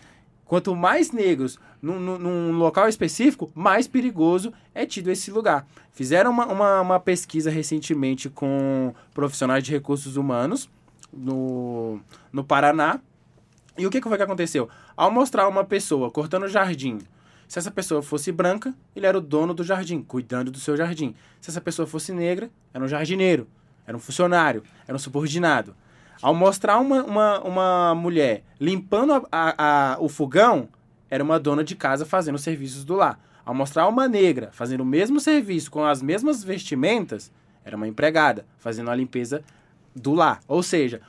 quanto 0.45 0.75
mais 0.75 1.12
negros 1.12 1.57
num, 1.81 2.00
num, 2.00 2.50
local 2.59 2.88
específico, 2.88 3.49
mais 3.54 3.87
perigoso 3.87 4.52
é 4.75 4.85
tido 4.85 5.09
esse 5.09 5.31
lugar. 5.31 5.64
Fizeram 5.92 6.33
uma, 6.33 6.47
uma, 6.47 6.81
uma, 6.81 6.99
pesquisa 6.99 7.49
recentemente 7.49 8.28
com 8.28 8.92
profissionais 9.14 9.62
de 9.62 9.71
recursos 9.71 10.16
humanos 10.16 10.69
no, 11.12 12.00
no 12.33 12.42
Paraná. 12.42 12.99
E 13.78 13.87
o 13.87 13.90
que, 13.90 14.00
que 14.00 14.09
foi 14.09 14.16
que 14.16 14.25
aconteceu? 14.25 14.69
Ao 14.97 15.12
mostrar 15.12 15.47
uma 15.47 15.62
pessoa 15.62 16.11
cortando 16.11 16.49
jardim 16.49 16.99
se 17.47 17.61
essa 17.61 17.71
pessoa 17.71 18.02
fosse 18.02 18.33
branca, 18.33 18.75
ele 18.97 19.07
era 19.07 19.16
o 19.16 19.21
dono 19.21 19.54
do 19.54 19.62
jardim, 19.62 20.02
cuidando 20.02 20.50
do 20.50 20.59
seu 20.59 20.76
jardim. 20.76 21.14
Se 21.40 21.50
essa 21.50 21.61
pessoa 21.61 21.87
fosse 21.87 22.11
negra, 22.11 22.50
era 22.75 22.83
um 22.83 22.88
jardineiro, 22.88 23.47
era 23.87 23.97
um 23.97 24.01
funcionário, 24.01 24.62
era 24.87 24.95
um 24.95 24.99
subordinado. 24.99 25.75
Ao 26.21 26.35
mostrar 26.35 26.79
uma, 26.79 27.03
uma, 27.03 27.41
uma 27.41 27.95
mulher 27.95 28.45
limpando 28.61 29.12
a, 29.12 29.23
a, 29.33 29.95
a, 29.95 30.01
o 30.01 30.09
fogão, 30.09 30.69
era 31.11 31.23
uma 31.23 31.39
dona 31.39 31.65
de 31.65 31.75
casa 31.75 32.07
fazendo 32.07 32.37
os 32.37 32.43
serviços 32.43 32.85
do 32.85 32.95
lar. 32.95 33.19
Ao 33.45 33.55
mostrar 33.55 33.89
uma 33.89 34.07
negra 34.07 34.51
fazendo 34.53 34.83
o 34.83 34.87
mesmo 34.87 35.19
serviço 35.19 35.71
com 35.71 35.85
as 35.85 36.01
mesmas 36.01 36.45
vestimentas, 36.45 37.33
era 37.65 37.77
uma 37.77 37.89
empregada 37.89 38.47
fazendo 38.59 38.91
a 38.91 38.95
limpeza 38.95 39.43
do 39.95 40.15
lar. 40.15 40.41
Ou 40.47 40.62
seja, 40.62 41.01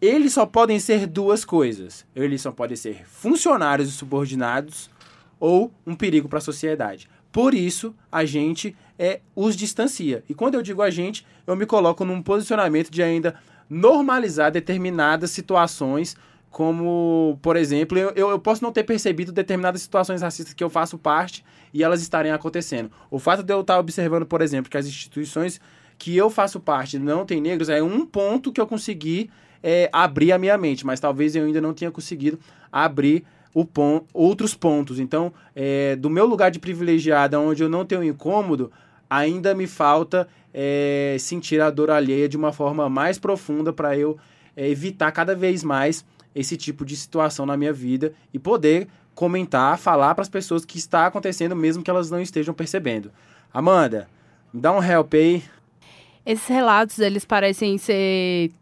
eles 0.00 0.32
só 0.32 0.46
podem 0.46 0.80
ser 0.80 1.06
duas 1.06 1.44
coisas. 1.44 2.06
Eles 2.16 2.40
só 2.40 2.50
podem 2.50 2.76
ser 2.76 3.06
funcionários 3.06 3.88
e 3.88 3.92
subordinados 3.92 4.90
ou 5.38 5.70
um 5.86 5.94
perigo 5.94 6.28
para 6.28 6.38
a 6.38 6.42
sociedade. 6.42 7.08
Por 7.32 7.54
isso, 7.54 7.94
a 8.10 8.24
gente 8.24 8.76
é, 8.98 9.20
os 9.34 9.56
distancia. 9.56 10.24
E 10.28 10.34
quando 10.34 10.54
eu 10.54 10.62
digo 10.62 10.82
a 10.82 10.90
gente, 10.90 11.24
eu 11.46 11.56
me 11.56 11.64
coloco 11.64 12.04
num 12.04 12.20
posicionamento 12.20 12.90
de 12.90 13.02
ainda 13.02 13.34
normalizar 13.68 14.50
determinadas 14.50 15.30
situações, 15.30 16.16
como, 16.50 17.38
por 17.40 17.56
exemplo, 17.56 17.96
eu, 17.96 18.12
eu 18.14 18.38
posso 18.38 18.62
não 18.62 18.72
ter 18.72 18.82
percebido 18.82 19.30
determinadas 19.30 19.80
situações 19.82 20.22
racistas 20.22 20.52
que 20.52 20.62
eu 20.62 20.68
faço 20.68 20.98
parte 20.98 21.44
e 21.72 21.84
elas 21.84 22.02
estarem 22.02 22.32
acontecendo. 22.32 22.90
O 23.10 23.18
fato 23.18 23.44
de 23.44 23.52
eu 23.52 23.60
estar 23.60 23.78
observando, 23.78 24.26
por 24.26 24.42
exemplo, 24.42 24.70
que 24.70 24.76
as 24.76 24.86
instituições 24.86 25.60
que 25.96 26.16
eu 26.16 26.28
faço 26.28 26.58
parte 26.58 26.98
não 26.98 27.24
tem 27.24 27.40
negros 27.40 27.68
é 27.68 27.82
um 27.82 28.04
ponto 28.04 28.52
que 28.52 28.60
eu 28.60 28.66
consegui 28.66 29.30
é, 29.62 29.88
abrir 29.92 30.32
a 30.32 30.38
minha 30.38 30.58
mente, 30.58 30.84
mas 30.84 30.98
talvez 30.98 31.36
eu 31.36 31.44
ainda 31.44 31.60
não 31.60 31.72
tenha 31.72 31.90
conseguido 31.90 32.38
abrir 32.72 33.24
pon 33.64 34.04
outros 34.12 34.54
pontos. 34.54 34.98
Então, 34.98 35.32
é, 35.54 35.96
do 35.96 36.08
meu 36.08 36.26
lugar 36.26 36.50
de 36.50 36.58
privilegiada, 36.58 37.38
onde 37.38 37.62
eu 37.62 37.68
não 37.68 37.84
tenho 37.84 38.04
incômodo, 38.04 38.70
ainda 39.08 39.54
me 39.54 39.66
falta 39.66 40.28
é, 40.54 41.16
sentir 41.18 41.60
a 41.60 41.70
dor 41.70 41.90
alheia 41.90 42.28
de 42.28 42.36
uma 42.36 42.52
forma 42.52 42.88
mais 42.88 43.18
profunda 43.18 43.72
para 43.72 43.96
eu 43.96 44.16
é, 44.56 44.68
evitar 44.68 45.10
cada 45.12 45.34
vez 45.34 45.64
mais 45.64 46.04
esse 46.34 46.56
tipo 46.56 46.84
de 46.84 46.96
situação 46.96 47.44
na 47.44 47.56
minha 47.56 47.72
vida 47.72 48.12
e 48.32 48.38
poder 48.38 48.86
comentar, 49.14 49.76
falar 49.78 50.14
para 50.14 50.22
as 50.22 50.28
pessoas 50.28 50.64
que 50.64 50.78
está 50.78 51.06
acontecendo, 51.06 51.56
mesmo 51.56 51.82
que 51.82 51.90
elas 51.90 52.10
não 52.10 52.20
estejam 52.20 52.54
percebendo. 52.54 53.10
Amanda, 53.52 54.08
me 54.52 54.60
dá 54.60 54.72
um 54.72 54.82
help 54.82 55.14
aí. 55.14 55.42
Esses 56.24 56.46
relatos, 56.46 56.98
eles 56.98 57.24
parecem 57.24 57.76
ser 57.78 58.52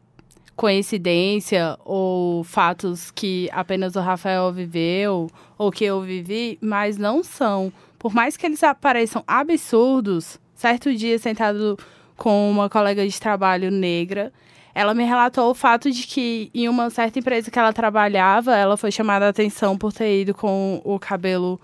coincidência 0.59 1.79
ou 1.85 2.43
fatos 2.43 3.13
que 3.13 3.49
apenas 3.53 3.95
o 3.95 4.01
Rafael 4.01 4.53
viveu 4.53 5.31
ou 5.57 5.71
que 5.71 5.85
eu 5.85 6.01
vivi, 6.01 6.59
mas 6.61 6.99
não 6.99 7.23
são. 7.23 7.73
Por 7.97 8.13
mais 8.13 8.37
que 8.37 8.45
eles 8.45 8.61
pareçam 8.81 9.23
absurdos, 9.25 10.37
certo 10.57 10.93
dia 10.93 11.17
sentado 11.17 11.79
com 12.17 12.51
uma 12.51 12.69
colega 12.69 13.07
de 13.07 13.21
trabalho 13.21 13.71
negra, 13.71 14.33
ela 14.75 14.95
me 14.95 15.05
relatou 15.05 15.49
o 15.49 15.55
fato 15.55 15.93
de 15.93 16.05
que 16.09 16.51
em 16.53 16.69
uma 16.69 16.91
certa 16.91 17.21
empresa 17.21 17.53
que 17.53 17.59
ela 17.59 17.73
trabalhava, 17.73 18.57
ela 18.57 18.77
foi 18.77 18.91
chamada 18.91 19.27
a 19.27 19.29
atenção 19.29 19.79
por 19.79 19.93
ter 19.93 20.23
ido 20.23 20.35
com 20.35 20.83
o 20.85 20.99
cabelo 20.99 21.61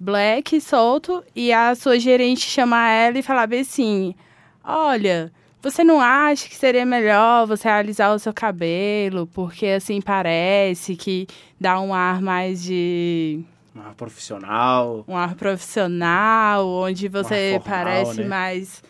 black 0.00 0.60
solto 0.60 1.22
e 1.32 1.52
a 1.52 1.76
sua 1.76 1.96
gerente 2.00 2.40
chamar 2.40 2.90
ela 2.90 3.18
e 3.18 3.22
falar 3.22 3.46
bem 3.46 3.60
assim: 3.60 4.16
"Olha, 4.64 5.32
você 5.70 5.82
não 5.82 6.00
acha 6.00 6.48
que 6.48 6.54
seria 6.54 6.86
melhor 6.86 7.46
você 7.46 7.68
alisar 7.68 8.14
o 8.14 8.18
seu 8.18 8.32
cabelo? 8.32 9.26
Porque 9.26 9.66
assim 9.66 10.00
parece 10.00 10.94
que 10.94 11.26
dá 11.60 11.80
um 11.80 11.92
ar 11.92 12.22
mais 12.22 12.62
de. 12.62 13.40
Um 13.74 13.80
ar 13.80 13.94
profissional. 13.94 15.04
Um 15.08 15.16
ar 15.16 15.34
profissional, 15.34 16.66
onde 16.68 17.08
você 17.08 17.56
um 17.56 17.60
formal, 17.60 17.84
parece 17.84 18.20
né? 18.22 18.28
mais 18.28 18.82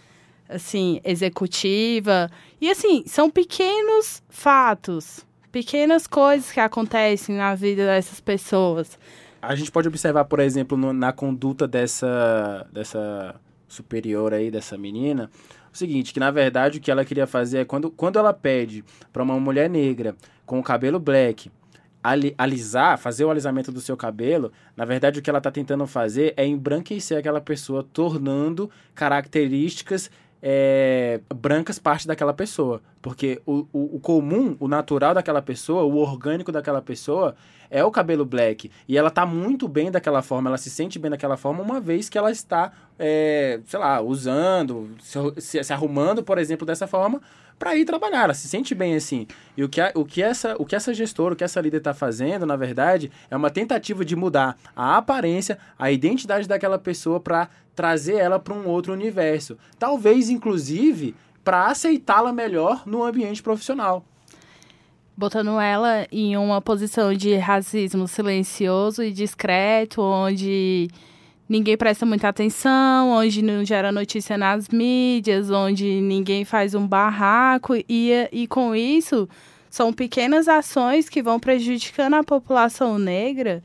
assim, 0.48 1.00
executiva. 1.02 2.30
E 2.60 2.70
assim, 2.70 3.02
são 3.06 3.30
pequenos 3.30 4.22
fatos, 4.28 5.26
pequenas 5.50 6.06
coisas 6.06 6.52
que 6.52 6.60
acontecem 6.60 7.36
na 7.36 7.54
vida 7.54 7.86
dessas 7.86 8.20
pessoas. 8.20 8.98
A 9.40 9.54
gente 9.54 9.72
pode 9.72 9.88
observar, 9.88 10.24
por 10.26 10.40
exemplo, 10.40 10.76
no, 10.76 10.92
na 10.92 11.12
conduta 11.12 11.66
dessa, 11.66 12.66
dessa 12.72 13.34
superior 13.66 14.32
aí, 14.32 14.50
dessa 14.50 14.76
menina, 14.76 15.30
o 15.76 15.78
seguinte, 15.78 16.12
que 16.12 16.18
na 16.18 16.30
verdade 16.30 16.78
o 16.78 16.80
que 16.80 16.90
ela 16.90 17.04
queria 17.04 17.26
fazer 17.26 17.58
é 17.58 17.64
quando, 17.64 17.90
quando 17.90 18.18
ela 18.18 18.32
pede 18.32 18.82
para 19.12 19.22
uma 19.22 19.38
mulher 19.38 19.68
negra 19.68 20.16
com 20.46 20.58
o 20.58 20.62
cabelo 20.62 20.98
black 20.98 21.50
ali, 22.02 22.34
alisar, 22.38 22.96
fazer 22.98 23.24
o 23.24 23.30
alisamento 23.30 23.70
do 23.70 23.80
seu 23.80 23.96
cabelo, 23.96 24.52
na 24.76 24.84
verdade 24.84 25.18
o 25.18 25.22
que 25.22 25.28
ela 25.28 25.38
está 25.38 25.50
tentando 25.50 25.86
fazer 25.86 26.32
é 26.36 26.46
embranquecer 26.46 27.18
aquela 27.18 27.40
pessoa, 27.40 27.86
tornando 27.92 28.70
características 28.94 30.10
é, 30.42 31.20
brancas 31.34 31.78
parte 31.78 32.06
daquela 32.06 32.32
pessoa. 32.32 32.80
Porque 33.00 33.40
o, 33.46 33.66
o, 33.72 33.96
o, 33.96 34.00
comum, 34.00 34.56
o 34.58 34.68
natural 34.68 35.14
daquela 35.14 35.42
pessoa, 35.42 35.84
o 35.84 35.96
orgânico 35.96 36.50
daquela 36.50 36.82
pessoa 36.82 37.34
é 37.70 37.84
o 37.84 37.90
cabelo 37.90 38.24
black. 38.24 38.70
E 38.88 38.96
ela 38.96 39.10
tá 39.10 39.24
muito 39.26 39.68
bem 39.68 39.90
daquela 39.90 40.22
forma, 40.22 40.50
ela 40.50 40.58
se 40.58 40.70
sente 40.70 40.98
bem 40.98 41.10
daquela 41.10 41.36
forma, 41.36 41.62
uma 41.62 41.80
vez 41.80 42.08
que 42.08 42.16
ela 42.18 42.30
está, 42.30 42.72
é, 42.98 43.60
sei 43.66 43.78
lá, 43.78 44.00
usando, 44.00 44.90
se, 45.00 45.62
se 45.64 45.72
arrumando, 45.72 46.22
por 46.22 46.38
exemplo, 46.38 46.66
dessa 46.66 46.86
forma, 46.86 47.20
para 47.58 47.76
ir 47.76 47.84
trabalhar. 47.84 48.24
Ela 48.24 48.34
se 48.34 48.48
sente 48.48 48.74
bem 48.74 48.94
assim. 48.94 49.26
E 49.56 49.64
o 49.64 49.68
que, 49.68 49.80
a, 49.80 49.92
o 49.94 50.04
que, 50.04 50.22
essa, 50.22 50.54
o 50.58 50.64
que 50.64 50.76
essa 50.76 50.92
gestora, 50.92 51.34
o 51.34 51.36
que 51.36 51.44
essa 51.44 51.60
líder 51.60 51.78
está 51.78 51.94
fazendo, 51.94 52.46
na 52.46 52.56
verdade, 52.56 53.10
é 53.30 53.36
uma 53.36 53.50
tentativa 53.50 54.04
de 54.04 54.14
mudar 54.14 54.56
a 54.74 54.96
aparência, 54.96 55.58
a 55.78 55.90
identidade 55.90 56.46
daquela 56.46 56.78
pessoa 56.78 57.20
para 57.20 57.48
trazer 57.74 58.16
ela 58.16 58.38
para 58.38 58.54
um 58.54 58.66
outro 58.66 58.92
universo. 58.92 59.56
Talvez, 59.78 60.30
inclusive, 60.30 61.14
para 61.44 61.66
aceitá-la 61.66 62.32
melhor 62.32 62.82
no 62.86 63.04
ambiente 63.04 63.42
profissional. 63.42 64.04
Botando 65.16 65.58
ela 65.58 66.06
em 66.12 66.36
uma 66.36 66.60
posição 66.60 67.14
de 67.14 67.36
racismo 67.36 68.06
silencioso 68.06 69.02
e 69.02 69.10
discreto, 69.10 70.02
onde 70.02 70.88
ninguém 71.48 71.76
presta 71.76 72.04
muita 72.04 72.28
atenção, 72.28 73.10
onde 73.10 73.42
não 73.42 73.64
gera 73.64 73.92
notícia 73.92 74.36
nas 74.36 74.68
mídias, 74.68 75.50
onde 75.50 76.00
ninguém 76.00 76.44
faz 76.44 76.74
um 76.74 76.86
barraco, 76.86 77.74
e, 77.88 78.28
e 78.32 78.46
com 78.46 78.74
isso 78.74 79.28
são 79.70 79.92
pequenas 79.92 80.48
ações 80.48 81.08
que 81.08 81.22
vão 81.22 81.38
prejudicando 81.38 82.14
a 82.14 82.24
população 82.24 82.98
negra 82.98 83.62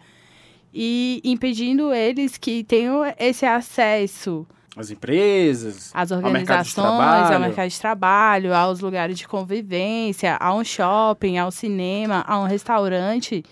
e 0.74 1.22
impedindo 1.24 1.94
eles 1.94 2.38
que 2.38 2.64
tenham 2.64 3.02
esse 3.18 3.46
acesso 3.46 4.46
às 4.76 4.90
empresas, 4.90 5.92
às 5.94 6.12
organizações, 6.12 6.78
ao 6.78 6.98
mercado, 6.98 7.34
ao 7.34 7.40
mercado 7.40 7.70
de 7.70 7.80
trabalho, 7.80 8.56
aos 8.56 8.80
lugares 8.80 9.18
de 9.18 9.28
convivência, 9.28 10.38
a 10.40 10.54
um 10.54 10.64
shopping, 10.64 11.38
ao 11.38 11.52
cinema, 11.52 12.24
a 12.26 12.40
um 12.40 12.46
restaurante. 12.46 13.44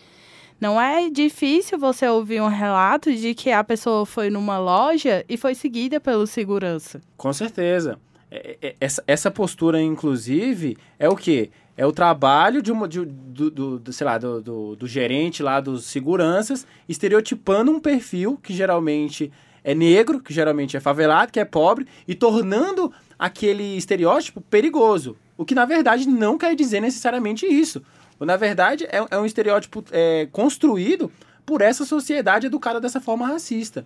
Não 0.59 0.79
é 0.79 1.09
difícil 1.09 1.79
você 1.79 2.07
ouvir 2.07 2.41
um 2.41 2.47
relato 2.47 3.13
de 3.15 3.33
que 3.33 3.51
a 3.51 3.63
pessoa 3.63 4.05
foi 4.05 4.29
numa 4.29 4.59
loja 4.59 5.23
e 5.29 5.37
foi 5.37 5.55
seguida 5.55 5.99
pelo 5.99 6.27
segurança. 6.27 6.99
Com 7.15 7.31
certeza. 7.31 7.97
É, 8.29 8.57
é, 8.61 8.75
essa, 8.79 9.03
essa 9.07 9.31
postura, 9.31 9.81
inclusive, 9.81 10.77
é 10.99 11.07
o 11.07 11.15
quê? 11.15 11.49
É 11.77 11.85
o 11.85 11.93
trabalho 11.93 12.61
de 12.61 12.71
uma, 12.71 12.89
de, 12.89 13.05
do, 13.05 13.49
do, 13.49 13.79
do, 13.79 13.93
sei 13.93 14.05
lá, 14.05 14.17
do, 14.17 14.41
do, 14.41 14.75
do 14.75 14.87
gerente 14.87 15.41
lá 15.41 15.61
dos 15.61 15.85
seguranças, 15.85 16.67
estereotipando 16.89 17.71
um 17.71 17.79
perfil 17.79 18.37
que 18.43 18.53
geralmente 18.53 19.31
é 19.63 19.73
negro, 19.73 20.19
que 20.19 20.33
geralmente 20.33 20.75
é 20.75 20.79
favelado, 20.79 21.31
que 21.31 21.39
é 21.39 21.45
pobre, 21.45 21.87
e 22.07 22.13
tornando 22.13 22.91
aquele 23.17 23.77
estereótipo 23.77 24.41
perigoso. 24.41 25.15
O 25.37 25.45
que, 25.45 25.55
na 25.55 25.63
verdade, 25.63 26.07
não 26.07 26.37
quer 26.37 26.53
dizer 26.53 26.81
necessariamente 26.81 27.45
isso. 27.45 27.81
Na 28.25 28.37
verdade, 28.37 28.85
é, 28.85 29.05
é 29.09 29.17
um 29.17 29.25
estereótipo 29.25 29.83
é, 29.91 30.27
construído 30.31 31.11
por 31.45 31.61
essa 31.61 31.85
sociedade 31.85 32.47
educada 32.47 32.79
dessa 32.79 33.01
forma 33.01 33.27
racista. 33.27 33.85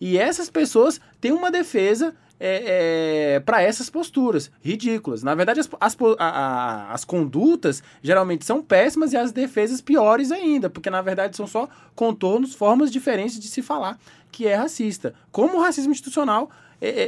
E 0.00 0.18
essas 0.18 0.50
pessoas 0.50 1.00
têm 1.20 1.32
uma 1.32 1.50
defesa 1.50 2.14
é, 2.38 3.34
é, 3.36 3.40
para 3.40 3.62
essas 3.62 3.88
posturas 3.88 4.50
ridículas. 4.62 5.22
Na 5.22 5.34
verdade, 5.34 5.60
as, 5.60 5.68
as, 5.80 5.96
a, 6.18 6.92
as 6.92 7.04
condutas 7.04 7.82
geralmente 8.02 8.44
são 8.44 8.62
péssimas 8.62 9.12
e 9.12 9.16
as 9.16 9.32
defesas 9.32 9.80
piores 9.80 10.32
ainda, 10.32 10.68
porque 10.68 10.90
na 10.90 11.00
verdade 11.00 11.36
são 11.36 11.46
só 11.46 11.68
contornos, 11.94 12.54
formas 12.54 12.90
diferentes 12.90 13.38
de 13.38 13.48
se 13.48 13.62
falar 13.62 13.98
que 14.32 14.48
é 14.48 14.54
racista. 14.54 15.14
Como 15.30 15.58
o 15.58 15.60
racismo 15.60 15.92
institucional 15.92 16.50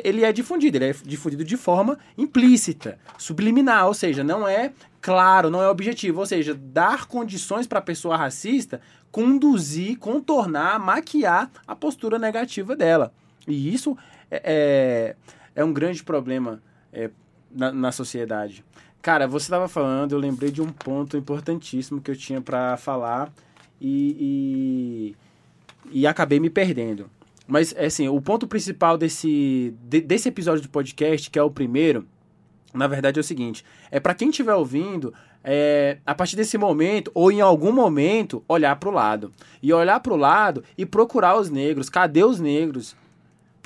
ele 0.04 0.24
é 0.24 0.32
difundido, 0.32 0.76
ele 0.76 0.90
é 0.90 0.94
difundido 1.04 1.44
de 1.44 1.56
forma 1.56 1.98
implícita, 2.16 2.98
subliminar, 3.18 3.86
ou 3.86 3.94
seja, 3.94 4.22
não 4.22 4.46
é 4.46 4.72
claro, 5.00 5.50
não 5.50 5.62
é 5.62 5.68
objetivo, 5.68 6.20
ou 6.20 6.26
seja, 6.26 6.54
dar 6.54 7.06
condições 7.06 7.66
para 7.66 7.78
a 7.78 7.82
pessoa 7.82 8.16
racista 8.16 8.80
conduzir, 9.10 9.98
contornar, 9.98 10.78
maquiar 10.78 11.50
a 11.66 11.74
postura 11.74 12.18
negativa 12.18 12.76
dela. 12.76 13.12
E 13.48 13.72
isso 13.72 13.96
é, 14.30 14.42
é, 14.44 15.16
é 15.54 15.64
um 15.64 15.72
grande 15.72 16.04
problema 16.04 16.60
é, 16.92 17.10
na, 17.50 17.72
na 17.72 17.92
sociedade. 17.92 18.64
Cara, 19.00 19.26
você 19.26 19.46
estava 19.46 19.68
falando, 19.68 20.12
eu 20.12 20.18
lembrei 20.18 20.50
de 20.50 20.60
um 20.60 20.70
ponto 20.70 21.16
importantíssimo 21.16 22.00
que 22.00 22.10
eu 22.10 22.16
tinha 22.16 22.40
para 22.40 22.76
falar 22.76 23.32
e, 23.80 25.14
e, 25.92 26.00
e, 26.00 26.06
acabei 26.06 26.40
me 26.40 26.50
perdendo. 26.50 27.08
Mas, 27.46 27.74
é 27.76 27.86
assim, 27.86 28.08
o 28.08 28.20
ponto 28.20 28.46
principal 28.46 28.98
desse, 28.98 29.74
de, 29.82 30.00
desse 30.00 30.28
episódio 30.28 30.62
do 30.62 30.68
podcast, 30.68 31.30
que 31.30 31.38
é 31.38 31.42
o 31.42 31.50
primeiro, 31.50 32.06
na 32.74 32.86
verdade 32.86 33.18
é 33.18 33.20
o 33.20 33.24
seguinte: 33.24 33.64
é 33.90 34.00
para 34.00 34.14
quem 34.14 34.30
estiver 34.30 34.54
ouvindo, 34.54 35.14
é, 35.44 35.98
a 36.04 36.14
partir 36.14 36.36
desse 36.36 36.58
momento, 36.58 37.10
ou 37.14 37.30
em 37.30 37.40
algum 37.40 37.72
momento, 37.72 38.42
olhar 38.48 38.74
para 38.76 38.88
o 38.88 38.92
lado. 38.92 39.32
E 39.62 39.72
olhar 39.72 40.00
para 40.00 40.12
o 40.12 40.16
lado 40.16 40.64
e 40.76 40.84
procurar 40.84 41.38
os 41.38 41.48
negros. 41.48 41.88
Cadê 41.88 42.24
os 42.24 42.40
negros? 42.40 42.96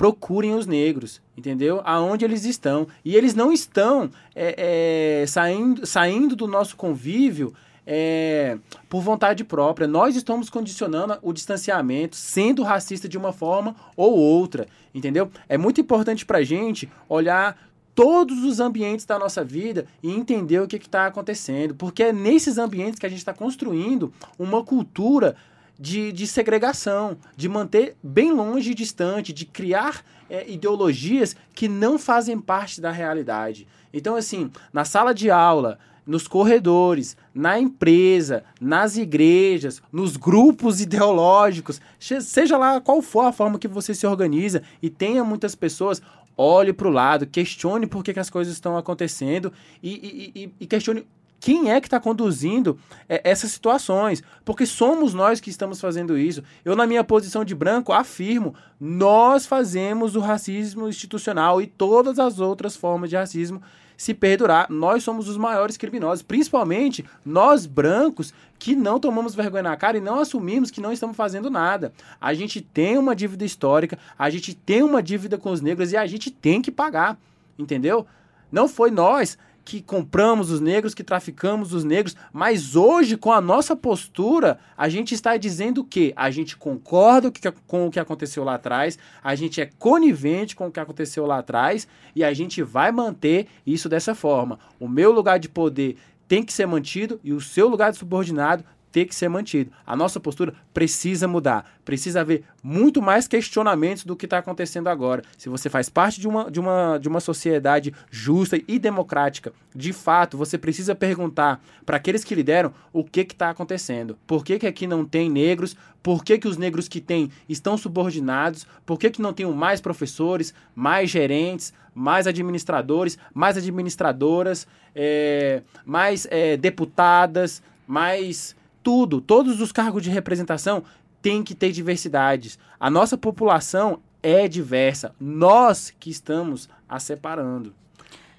procurem 0.01 0.55
os 0.55 0.65
negros, 0.65 1.21
entendeu? 1.37 1.79
Aonde 1.85 2.25
eles 2.25 2.43
estão. 2.43 2.87
E 3.05 3.15
eles 3.15 3.35
não 3.35 3.53
estão 3.53 4.09
é, 4.33 5.21
é, 5.21 5.27
saindo, 5.27 5.85
saindo 5.85 6.35
do 6.35 6.47
nosso 6.47 6.75
convívio 6.75 7.53
é, 7.85 8.57
por 8.89 9.01
vontade 9.01 9.43
própria. 9.43 9.87
Nós 9.87 10.15
estamos 10.15 10.49
condicionando 10.49 11.17
o 11.21 11.33
distanciamento, 11.33 12.15
sendo 12.15 12.63
racista 12.63 13.07
de 13.07 13.17
uma 13.17 13.33
forma 13.33 13.75
ou 13.95 14.17
outra, 14.17 14.67
entendeu? 14.93 15.29
É 15.47 15.57
muito 15.57 15.81
importante 15.81 16.25
para 16.25 16.43
gente 16.43 16.89
olhar 17.09 17.57
todos 17.93 18.43
os 18.43 18.59
ambientes 18.59 19.05
da 19.05 19.19
nossa 19.19 19.43
vida 19.43 19.85
e 20.01 20.11
entender 20.11 20.59
o 20.59 20.67
que 20.67 20.77
está 20.77 21.07
acontecendo, 21.07 21.75
porque 21.75 22.03
é 22.03 22.13
nesses 22.13 22.57
ambientes 22.57 22.99
que 22.99 23.05
a 23.05 23.09
gente 23.09 23.19
está 23.19 23.33
construindo 23.33 24.13
uma 24.39 24.63
cultura 24.63 25.35
de, 25.77 26.11
de 26.11 26.27
segregação, 26.27 27.17
de 27.35 27.49
manter 27.49 27.95
bem 28.03 28.31
longe 28.31 28.71
e 28.71 28.75
distante, 28.75 29.33
de 29.33 29.45
criar 29.45 30.03
é, 30.29 30.49
ideologias 30.49 31.35
que 31.55 31.67
não 31.67 31.97
fazem 31.97 32.39
parte 32.39 32.79
da 32.79 32.91
realidade. 32.91 33.67
Então, 33.91 34.15
assim, 34.15 34.51
na 34.71 34.85
sala 34.85 35.13
de 35.13 35.29
aula, 35.31 35.79
nos 36.11 36.27
corredores, 36.27 37.15
na 37.33 37.57
empresa, 37.57 38.43
nas 38.59 38.97
igrejas, 38.97 39.81
nos 39.91 40.17
grupos 40.17 40.81
ideológicos, 40.81 41.79
seja 41.99 42.57
lá 42.57 42.81
qual 42.81 43.01
for 43.01 43.21
a 43.21 43.31
forma 43.31 43.57
que 43.57 43.67
você 43.67 43.95
se 43.95 44.05
organiza 44.05 44.61
e 44.81 44.89
tenha 44.89 45.23
muitas 45.23 45.55
pessoas, 45.55 46.01
olhe 46.37 46.73
para 46.73 46.87
o 46.87 46.91
lado, 46.91 47.25
questione 47.25 47.87
por 47.87 48.03
que, 48.03 48.13
que 48.13 48.19
as 48.19 48.29
coisas 48.29 48.53
estão 48.53 48.77
acontecendo 48.77 49.53
e, 49.81 50.31
e, 50.35 50.43
e, 50.43 50.53
e 50.59 50.67
questione 50.67 51.05
quem 51.39 51.71
é 51.71 51.81
que 51.81 51.87
está 51.87 51.99
conduzindo 51.99 52.77
é, 53.09 53.19
essas 53.23 53.51
situações? 53.51 54.21
Porque 54.45 54.63
somos 54.63 55.11
nós 55.11 55.39
que 55.39 55.49
estamos 55.49 55.81
fazendo 55.81 56.15
isso. 56.15 56.43
Eu, 56.63 56.75
na 56.75 56.85
minha 56.85 57.03
posição 57.03 57.43
de 57.43 57.55
branco, 57.55 57.91
afirmo: 57.91 58.53
nós 58.79 59.47
fazemos 59.47 60.15
o 60.15 60.19
racismo 60.19 60.87
institucional 60.87 61.59
e 61.59 61.65
todas 61.65 62.19
as 62.19 62.39
outras 62.39 62.75
formas 62.75 63.09
de 63.09 63.15
racismo 63.15 63.59
se 64.01 64.15
perdurar. 64.15 64.65
Nós 64.67 65.03
somos 65.03 65.29
os 65.29 65.37
maiores 65.37 65.77
criminosos, 65.77 66.23
principalmente 66.23 67.05
nós 67.23 67.67
brancos 67.67 68.33
que 68.57 68.75
não 68.75 68.99
tomamos 68.99 69.35
vergonha 69.35 69.61
na 69.61 69.77
cara 69.77 69.95
e 69.95 70.01
não 70.01 70.19
assumimos 70.19 70.71
que 70.71 70.81
não 70.81 70.91
estamos 70.91 71.15
fazendo 71.15 71.51
nada. 71.51 71.93
A 72.19 72.33
gente 72.33 72.61
tem 72.61 72.97
uma 72.97 73.15
dívida 73.15 73.45
histórica, 73.45 73.99
a 74.17 74.27
gente 74.31 74.55
tem 74.55 74.81
uma 74.81 75.03
dívida 75.03 75.37
com 75.37 75.51
os 75.51 75.61
negros 75.61 75.91
e 75.91 75.97
a 75.97 76.07
gente 76.07 76.31
tem 76.31 76.63
que 76.63 76.71
pagar, 76.71 77.15
entendeu? 77.59 78.07
Não 78.51 78.67
foi 78.67 78.89
nós 78.89 79.37
que 79.63 79.81
compramos 79.81 80.49
os 80.49 80.59
negros, 80.59 80.93
que 80.93 81.03
traficamos 81.03 81.73
os 81.73 81.83
negros, 81.83 82.15
mas 82.33 82.75
hoje, 82.75 83.15
com 83.15 83.31
a 83.31 83.39
nossa 83.39 83.75
postura, 83.75 84.59
a 84.77 84.89
gente 84.89 85.13
está 85.13 85.37
dizendo 85.37 85.83
que 85.83 86.13
a 86.15 86.29
gente 86.31 86.57
concorda 86.57 87.31
com 87.67 87.87
o 87.87 87.91
que 87.91 87.99
aconteceu 87.99 88.43
lá 88.43 88.55
atrás, 88.55 88.97
a 89.23 89.35
gente 89.35 89.61
é 89.61 89.69
conivente 89.77 90.55
com 90.55 90.67
o 90.67 90.71
que 90.71 90.79
aconteceu 90.79 91.25
lá 91.25 91.39
atrás 91.39 91.87
e 92.15 92.23
a 92.23 92.33
gente 92.33 92.61
vai 92.63 92.91
manter 92.91 93.47
isso 93.65 93.87
dessa 93.87 94.15
forma. 94.15 94.59
O 94.79 94.87
meu 94.87 95.11
lugar 95.11 95.39
de 95.39 95.47
poder 95.47 95.97
tem 96.27 96.43
que 96.43 96.53
ser 96.53 96.65
mantido 96.65 97.19
e 97.23 97.33
o 97.33 97.41
seu 97.41 97.67
lugar 97.67 97.91
de 97.91 97.97
subordinado 97.97 98.63
ter 98.91 99.05
que 99.05 99.15
ser 99.15 99.29
mantido. 99.29 99.71
A 99.85 99.95
nossa 99.95 100.19
postura 100.19 100.53
precisa 100.73 101.27
mudar. 101.27 101.65
Precisa 101.85 102.21
haver 102.21 102.43
muito 102.61 103.01
mais 103.01 103.27
questionamentos 103.27 104.03
do 104.03 104.15
que 104.15 104.25
está 104.25 104.37
acontecendo 104.37 104.87
agora. 104.87 105.23
Se 105.37 105.49
você 105.49 105.69
faz 105.69 105.89
parte 105.89 106.19
de 106.19 106.27
uma, 106.27 106.51
de, 106.51 106.59
uma, 106.59 106.97
de 106.97 107.07
uma 107.07 107.19
sociedade 107.19 107.93
justa 108.09 108.59
e 108.67 108.77
democrática, 108.77 109.53
de 109.73 109.93
fato, 109.93 110.37
você 110.37 110.57
precisa 110.57 110.93
perguntar 110.93 111.63
para 111.85 111.97
aqueles 111.97 112.23
que 112.23 112.35
lideram 112.35 112.73
o 112.91 113.03
que 113.03 113.21
está 113.21 113.49
acontecendo. 113.49 114.17
Por 114.27 114.43
que, 114.43 114.59
que 114.59 114.67
aqui 114.67 114.85
não 114.85 115.05
tem 115.05 115.29
negros? 115.29 115.75
Por 116.03 116.23
que, 116.23 116.37
que 116.37 116.47
os 116.47 116.57
negros 116.57 116.87
que 116.87 116.99
tem 116.99 117.31
estão 117.47 117.77
subordinados? 117.77 118.65
Por 118.85 118.99
que, 118.99 119.09
que 119.09 119.21
não 119.21 119.33
tem 119.33 119.45
mais 119.45 119.79
professores, 119.79 120.53
mais 120.75 121.09
gerentes, 121.09 121.73
mais 121.93 122.25
administradores, 122.27 123.17
mais 123.33 123.57
administradoras, 123.57 124.67
é, 124.95 125.61
mais 125.85 126.27
é, 126.29 126.57
deputadas, 126.57 127.61
mais 127.87 128.55
tudo, 128.83 129.21
todos 129.21 129.61
os 129.61 129.71
cargos 129.71 130.03
de 130.03 130.09
representação 130.09 130.83
têm 131.21 131.43
que 131.43 131.53
ter 131.53 131.71
diversidades. 131.71 132.57
A 132.79 132.89
nossa 132.89 133.17
população 133.17 133.99
é 134.23 134.47
diversa. 134.47 135.13
Nós 135.19 135.93
que 135.99 136.09
estamos 136.09 136.67
a 136.87 136.99
separando. 136.99 137.73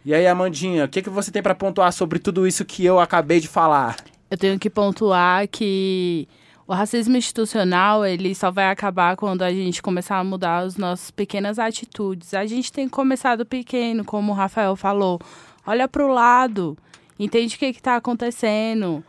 E 0.05 0.13
aí, 0.13 0.27
Amandinha, 0.27 0.85
o 0.85 0.89
que, 0.89 1.01
que 1.01 1.11
você 1.11 1.31
tem 1.31 1.43
para 1.43 1.55
pontuar 1.55 1.93
sobre 1.93 2.19
tudo 2.19 2.47
isso 2.47 2.65
que 2.65 2.85
eu 2.85 2.99
acabei 2.99 3.39
de 3.39 3.47
falar? 3.47 3.97
Eu 4.31 4.37
tenho 4.37 4.59
que 4.59 4.69
pontuar 4.69 5.47
que 5.47 6.27
o 6.67 6.73
racismo 6.73 7.17
institucional 7.17 8.05
ele 8.05 8.35
só 8.35 8.51
vai 8.51 8.71
acabar 8.71 9.17
quando 9.17 9.43
a 9.43 9.53
gente 9.53 9.81
começar 9.81 10.19
a 10.19 10.25
mudar 10.25 10.59
as 10.59 10.77
nossas 10.77 11.11
pequenas 11.11 11.59
atitudes. 11.59 12.35
A 12.35 12.45
gente 12.47 12.73
tem 12.73 12.87
que 12.87 12.93
começar 12.93 13.37
do 13.37 13.47
pequeno, 13.47 14.05
como 14.05 14.33
o 14.33 14.35
Rafael 14.35 14.75
falou. 14.75 15.21
Olha 15.65 15.87
para 15.87 16.05
o 16.05 16.13
lado, 16.13 16.77
entende 17.17 17.55
o 17.55 17.59
que 17.59 17.67
está 17.67 17.95
acontecendo 17.95 19.05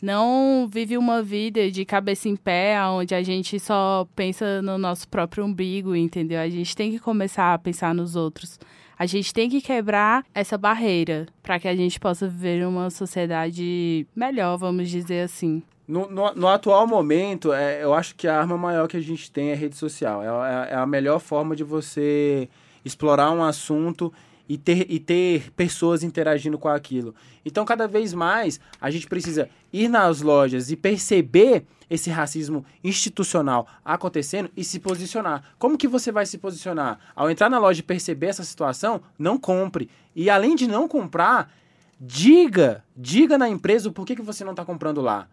não 0.00 0.68
vive 0.70 0.96
uma 0.96 1.22
vida 1.22 1.70
de 1.70 1.84
cabeça 1.84 2.28
em 2.28 2.36
pé, 2.36 2.80
onde 2.84 3.14
a 3.14 3.22
gente 3.22 3.58
só 3.58 4.06
pensa 4.14 4.62
no 4.62 4.78
nosso 4.78 5.08
próprio 5.08 5.44
umbigo, 5.44 5.94
entendeu? 5.94 6.40
A 6.40 6.48
gente 6.48 6.76
tem 6.76 6.90
que 6.90 6.98
começar 6.98 7.54
a 7.54 7.58
pensar 7.58 7.94
nos 7.94 8.16
outros. 8.16 8.58
A 8.98 9.06
gente 9.06 9.32
tem 9.32 9.48
que 9.48 9.60
quebrar 9.60 10.24
essa 10.34 10.58
barreira 10.58 11.26
para 11.42 11.58
que 11.58 11.68
a 11.68 11.76
gente 11.76 12.00
possa 12.00 12.26
viver 12.26 12.66
uma 12.66 12.90
sociedade 12.90 14.06
melhor, 14.14 14.56
vamos 14.56 14.90
dizer 14.90 15.22
assim. 15.22 15.62
No, 15.86 16.10
no, 16.10 16.34
no 16.34 16.48
atual 16.48 16.86
momento, 16.86 17.52
é, 17.52 17.82
eu 17.82 17.94
acho 17.94 18.14
que 18.14 18.26
a 18.28 18.38
arma 18.38 18.58
maior 18.58 18.88
que 18.88 18.96
a 18.96 19.00
gente 19.00 19.30
tem 19.30 19.50
é 19.50 19.52
a 19.54 19.56
rede 19.56 19.76
social. 19.76 20.22
É, 20.22 20.26
é, 20.26 20.74
é 20.74 20.76
a 20.76 20.84
melhor 20.84 21.18
forma 21.20 21.56
de 21.56 21.64
você 21.64 22.48
explorar 22.84 23.30
um 23.30 23.42
assunto 23.42 24.12
e 24.48 24.56
ter, 24.56 24.90
e 24.90 24.98
ter 24.98 25.52
pessoas 25.52 26.02
interagindo 26.02 26.58
com 26.58 26.68
aquilo. 26.68 27.14
Então, 27.44 27.64
cada 27.64 27.86
vez 27.86 28.14
mais, 28.14 28.58
a 28.80 28.90
gente 28.90 29.06
precisa 29.06 29.48
ir 29.72 29.88
nas 29.88 30.22
lojas 30.22 30.70
e 30.70 30.76
perceber 30.76 31.64
esse 31.90 32.10
racismo 32.10 32.64
institucional 32.82 33.66
acontecendo 33.84 34.50
e 34.56 34.64
se 34.64 34.78
posicionar. 34.78 35.42
Como 35.58 35.78
que 35.78 35.88
você 35.88 36.12
vai 36.12 36.26
se 36.26 36.38
posicionar? 36.38 36.98
Ao 37.14 37.30
entrar 37.30 37.48
na 37.48 37.58
loja 37.58 37.80
e 37.80 37.82
perceber 37.82 38.26
essa 38.26 38.44
situação, 38.44 39.00
não 39.18 39.38
compre. 39.38 39.88
E 40.14 40.28
além 40.28 40.54
de 40.54 40.66
não 40.66 40.88
comprar, 40.88 41.52
diga, 42.00 42.84
diga 42.96 43.38
na 43.38 43.48
empresa 43.48 43.88
o 43.88 43.92
porquê 43.92 44.14
que 44.14 44.22
você 44.22 44.44
não 44.44 44.52
está 44.52 44.64
comprando 44.64 45.00
lá. 45.00 45.28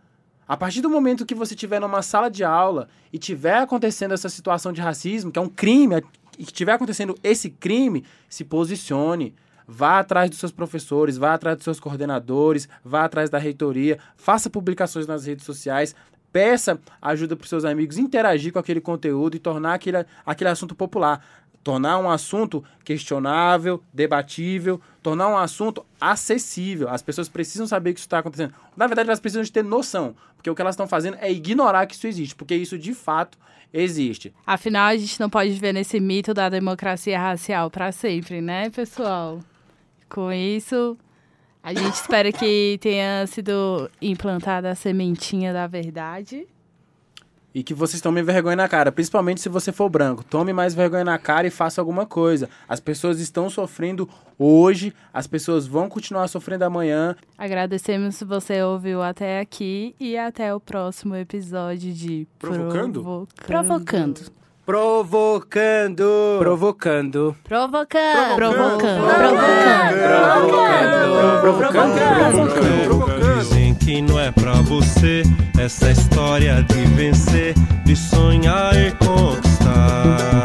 A 0.48 0.56
partir 0.56 0.82
do 0.82 0.90
momento 0.90 1.26
que 1.26 1.34
você 1.34 1.56
estiver 1.56 1.82
numa 1.82 2.04
sala 2.04 2.30
de 2.30 2.44
aula 2.44 2.88
e 3.12 3.18
tiver 3.18 3.58
acontecendo 3.58 4.14
essa 4.14 4.30
situação 4.30 4.72
de 4.72 4.80
racismo, 4.80 5.32
que 5.32 5.40
é 5.40 5.42
um 5.42 5.50
crime, 5.50 6.04
que 6.44 6.52
estiver 6.52 6.74
acontecendo 6.74 7.16
esse 7.24 7.50
crime, 7.50 8.04
se 8.30 8.44
posicione. 8.44 9.36
Vá 9.68 10.00
atrás 10.00 10.30
dos 10.30 10.38
seus 10.38 10.52
professores, 10.52 11.18
vá 11.18 11.34
atrás 11.34 11.58
dos 11.58 11.64
seus 11.64 11.80
coordenadores, 11.80 12.70
vá 12.84 13.06
atrás 13.06 13.32
da 13.32 13.40
reitoria, 13.40 13.98
faça 14.16 14.48
publicações 14.48 15.08
nas 15.08 15.26
redes 15.26 15.44
sociais, 15.44 15.96
peça 16.32 16.80
ajuda 17.02 17.36
para 17.36 17.46
os 17.46 17.50
seus 17.50 17.66
amigos, 17.66 17.98
interagir 17.98 18.52
com 18.52 18.60
aquele 18.60 18.82
conteúdo 18.82 19.38
e 19.38 19.40
tornar 19.40 19.74
aquele, 19.74 20.06
aquele 20.26 20.50
assunto 20.50 20.76
popular 20.76 21.26
tornar 21.66 21.98
um 21.98 22.08
assunto 22.08 22.64
questionável, 22.84 23.82
debatível, 23.92 24.80
tornar 25.02 25.28
um 25.30 25.36
assunto 25.36 25.84
acessível. 26.00 26.88
As 26.88 27.02
pessoas 27.02 27.28
precisam 27.28 27.66
saber 27.66 27.92
que 27.92 28.00
isso 28.00 28.06
está 28.06 28.20
acontecendo. 28.20 28.54
Na 28.78 28.86
verdade, 28.86 29.10
elas 29.10 29.20
precisam 29.20 29.42
de 29.42 29.52
ter 29.52 29.64
noção, 29.64 30.16
porque 30.38 30.48
o 30.48 30.54
que 30.54 30.62
elas 30.62 30.76
estão 30.76 30.88
fazendo 30.88 31.18
é 31.20 31.32
ignorar 31.32 31.88
que 31.88 31.96
isso 31.96 32.06
existe, 32.06 32.36
porque 32.36 32.56
isso 32.56 32.78
de 32.78 32.94
fato 32.94 33.36
existe. 33.74 34.32
Afinal, 34.46 34.90
a 34.90 34.96
gente 34.96 35.20
não 35.20 35.28
pode 35.28 35.50
viver 35.50 35.74
nesse 35.74 36.00
mito 36.00 36.36
da 36.36 36.50
democracia 36.50 37.20
racial 37.20 37.72
para 37.72 37.92
sempre, 37.92 38.42
né, 38.42 38.70
pessoal? 38.70 39.40
Com 40.08 40.32
isso, 40.32 40.96
a 41.64 41.74
gente 41.74 41.96
espera 41.96 42.32
que 42.32 42.78
tenha 42.80 43.26
sido 43.26 43.90
implantada 44.00 44.70
a 44.70 44.76
sementinha 44.76 45.52
da 45.52 45.66
verdade 45.66 46.46
e 47.56 47.64
que 47.64 47.74
vocês 47.74 48.02
tomem 48.02 48.22
vergonha 48.22 48.58
na 48.58 48.68
cara, 48.68 48.92
principalmente 48.92 49.40
se 49.40 49.48
você 49.48 49.72
for 49.72 49.88
branco. 49.88 50.26
Tome 50.26 50.52
mais 50.52 50.76
vergonha 50.76 51.06
na 51.06 51.18
cara 51.18 51.48
e 51.48 51.50
faça 51.50 51.80
alguma 51.80 52.06
coisa. 52.06 52.50
As 52.68 52.82
pessoas 52.82 53.18
estão 53.22 53.50
sofrendo 53.50 54.10
hoje, 54.38 54.94
as 55.14 55.26
pessoas 55.26 55.66
vão 55.66 55.88
continuar 55.88 56.28
sofrendo 56.28 56.66
amanhã. 56.66 57.16
Agradecemos 57.38 58.16
se 58.16 58.26
você 58.26 58.62
ouviu 58.62 59.02
até 59.02 59.40
aqui 59.40 59.96
e 59.98 60.18
até 60.18 60.54
o 60.54 60.60
próximo 60.60 61.16
episódio 61.16 61.94
de 61.94 62.28
Provocando. 62.38 63.26
Provocando. 63.48 64.22
Provocando. 64.66 66.38
Provocando. 66.40 67.36
Provocando. 67.46 68.36
Provocando. 68.36 68.36
Provocando. 68.36 69.96
Provocando. 71.42 71.76
Provocando. 72.84 73.16
Dizem 73.16 73.25
que 73.76 74.02
não 74.02 74.20
é 74.20 74.32
pra 74.32 74.54
você 74.62 75.24
essa 75.58 75.92
história 75.92 76.64
de 76.64 76.86
vencer, 76.96 77.54
de 77.84 77.96
sonhar 77.96 78.76
e 78.76 78.92
conquistar. 78.92 80.45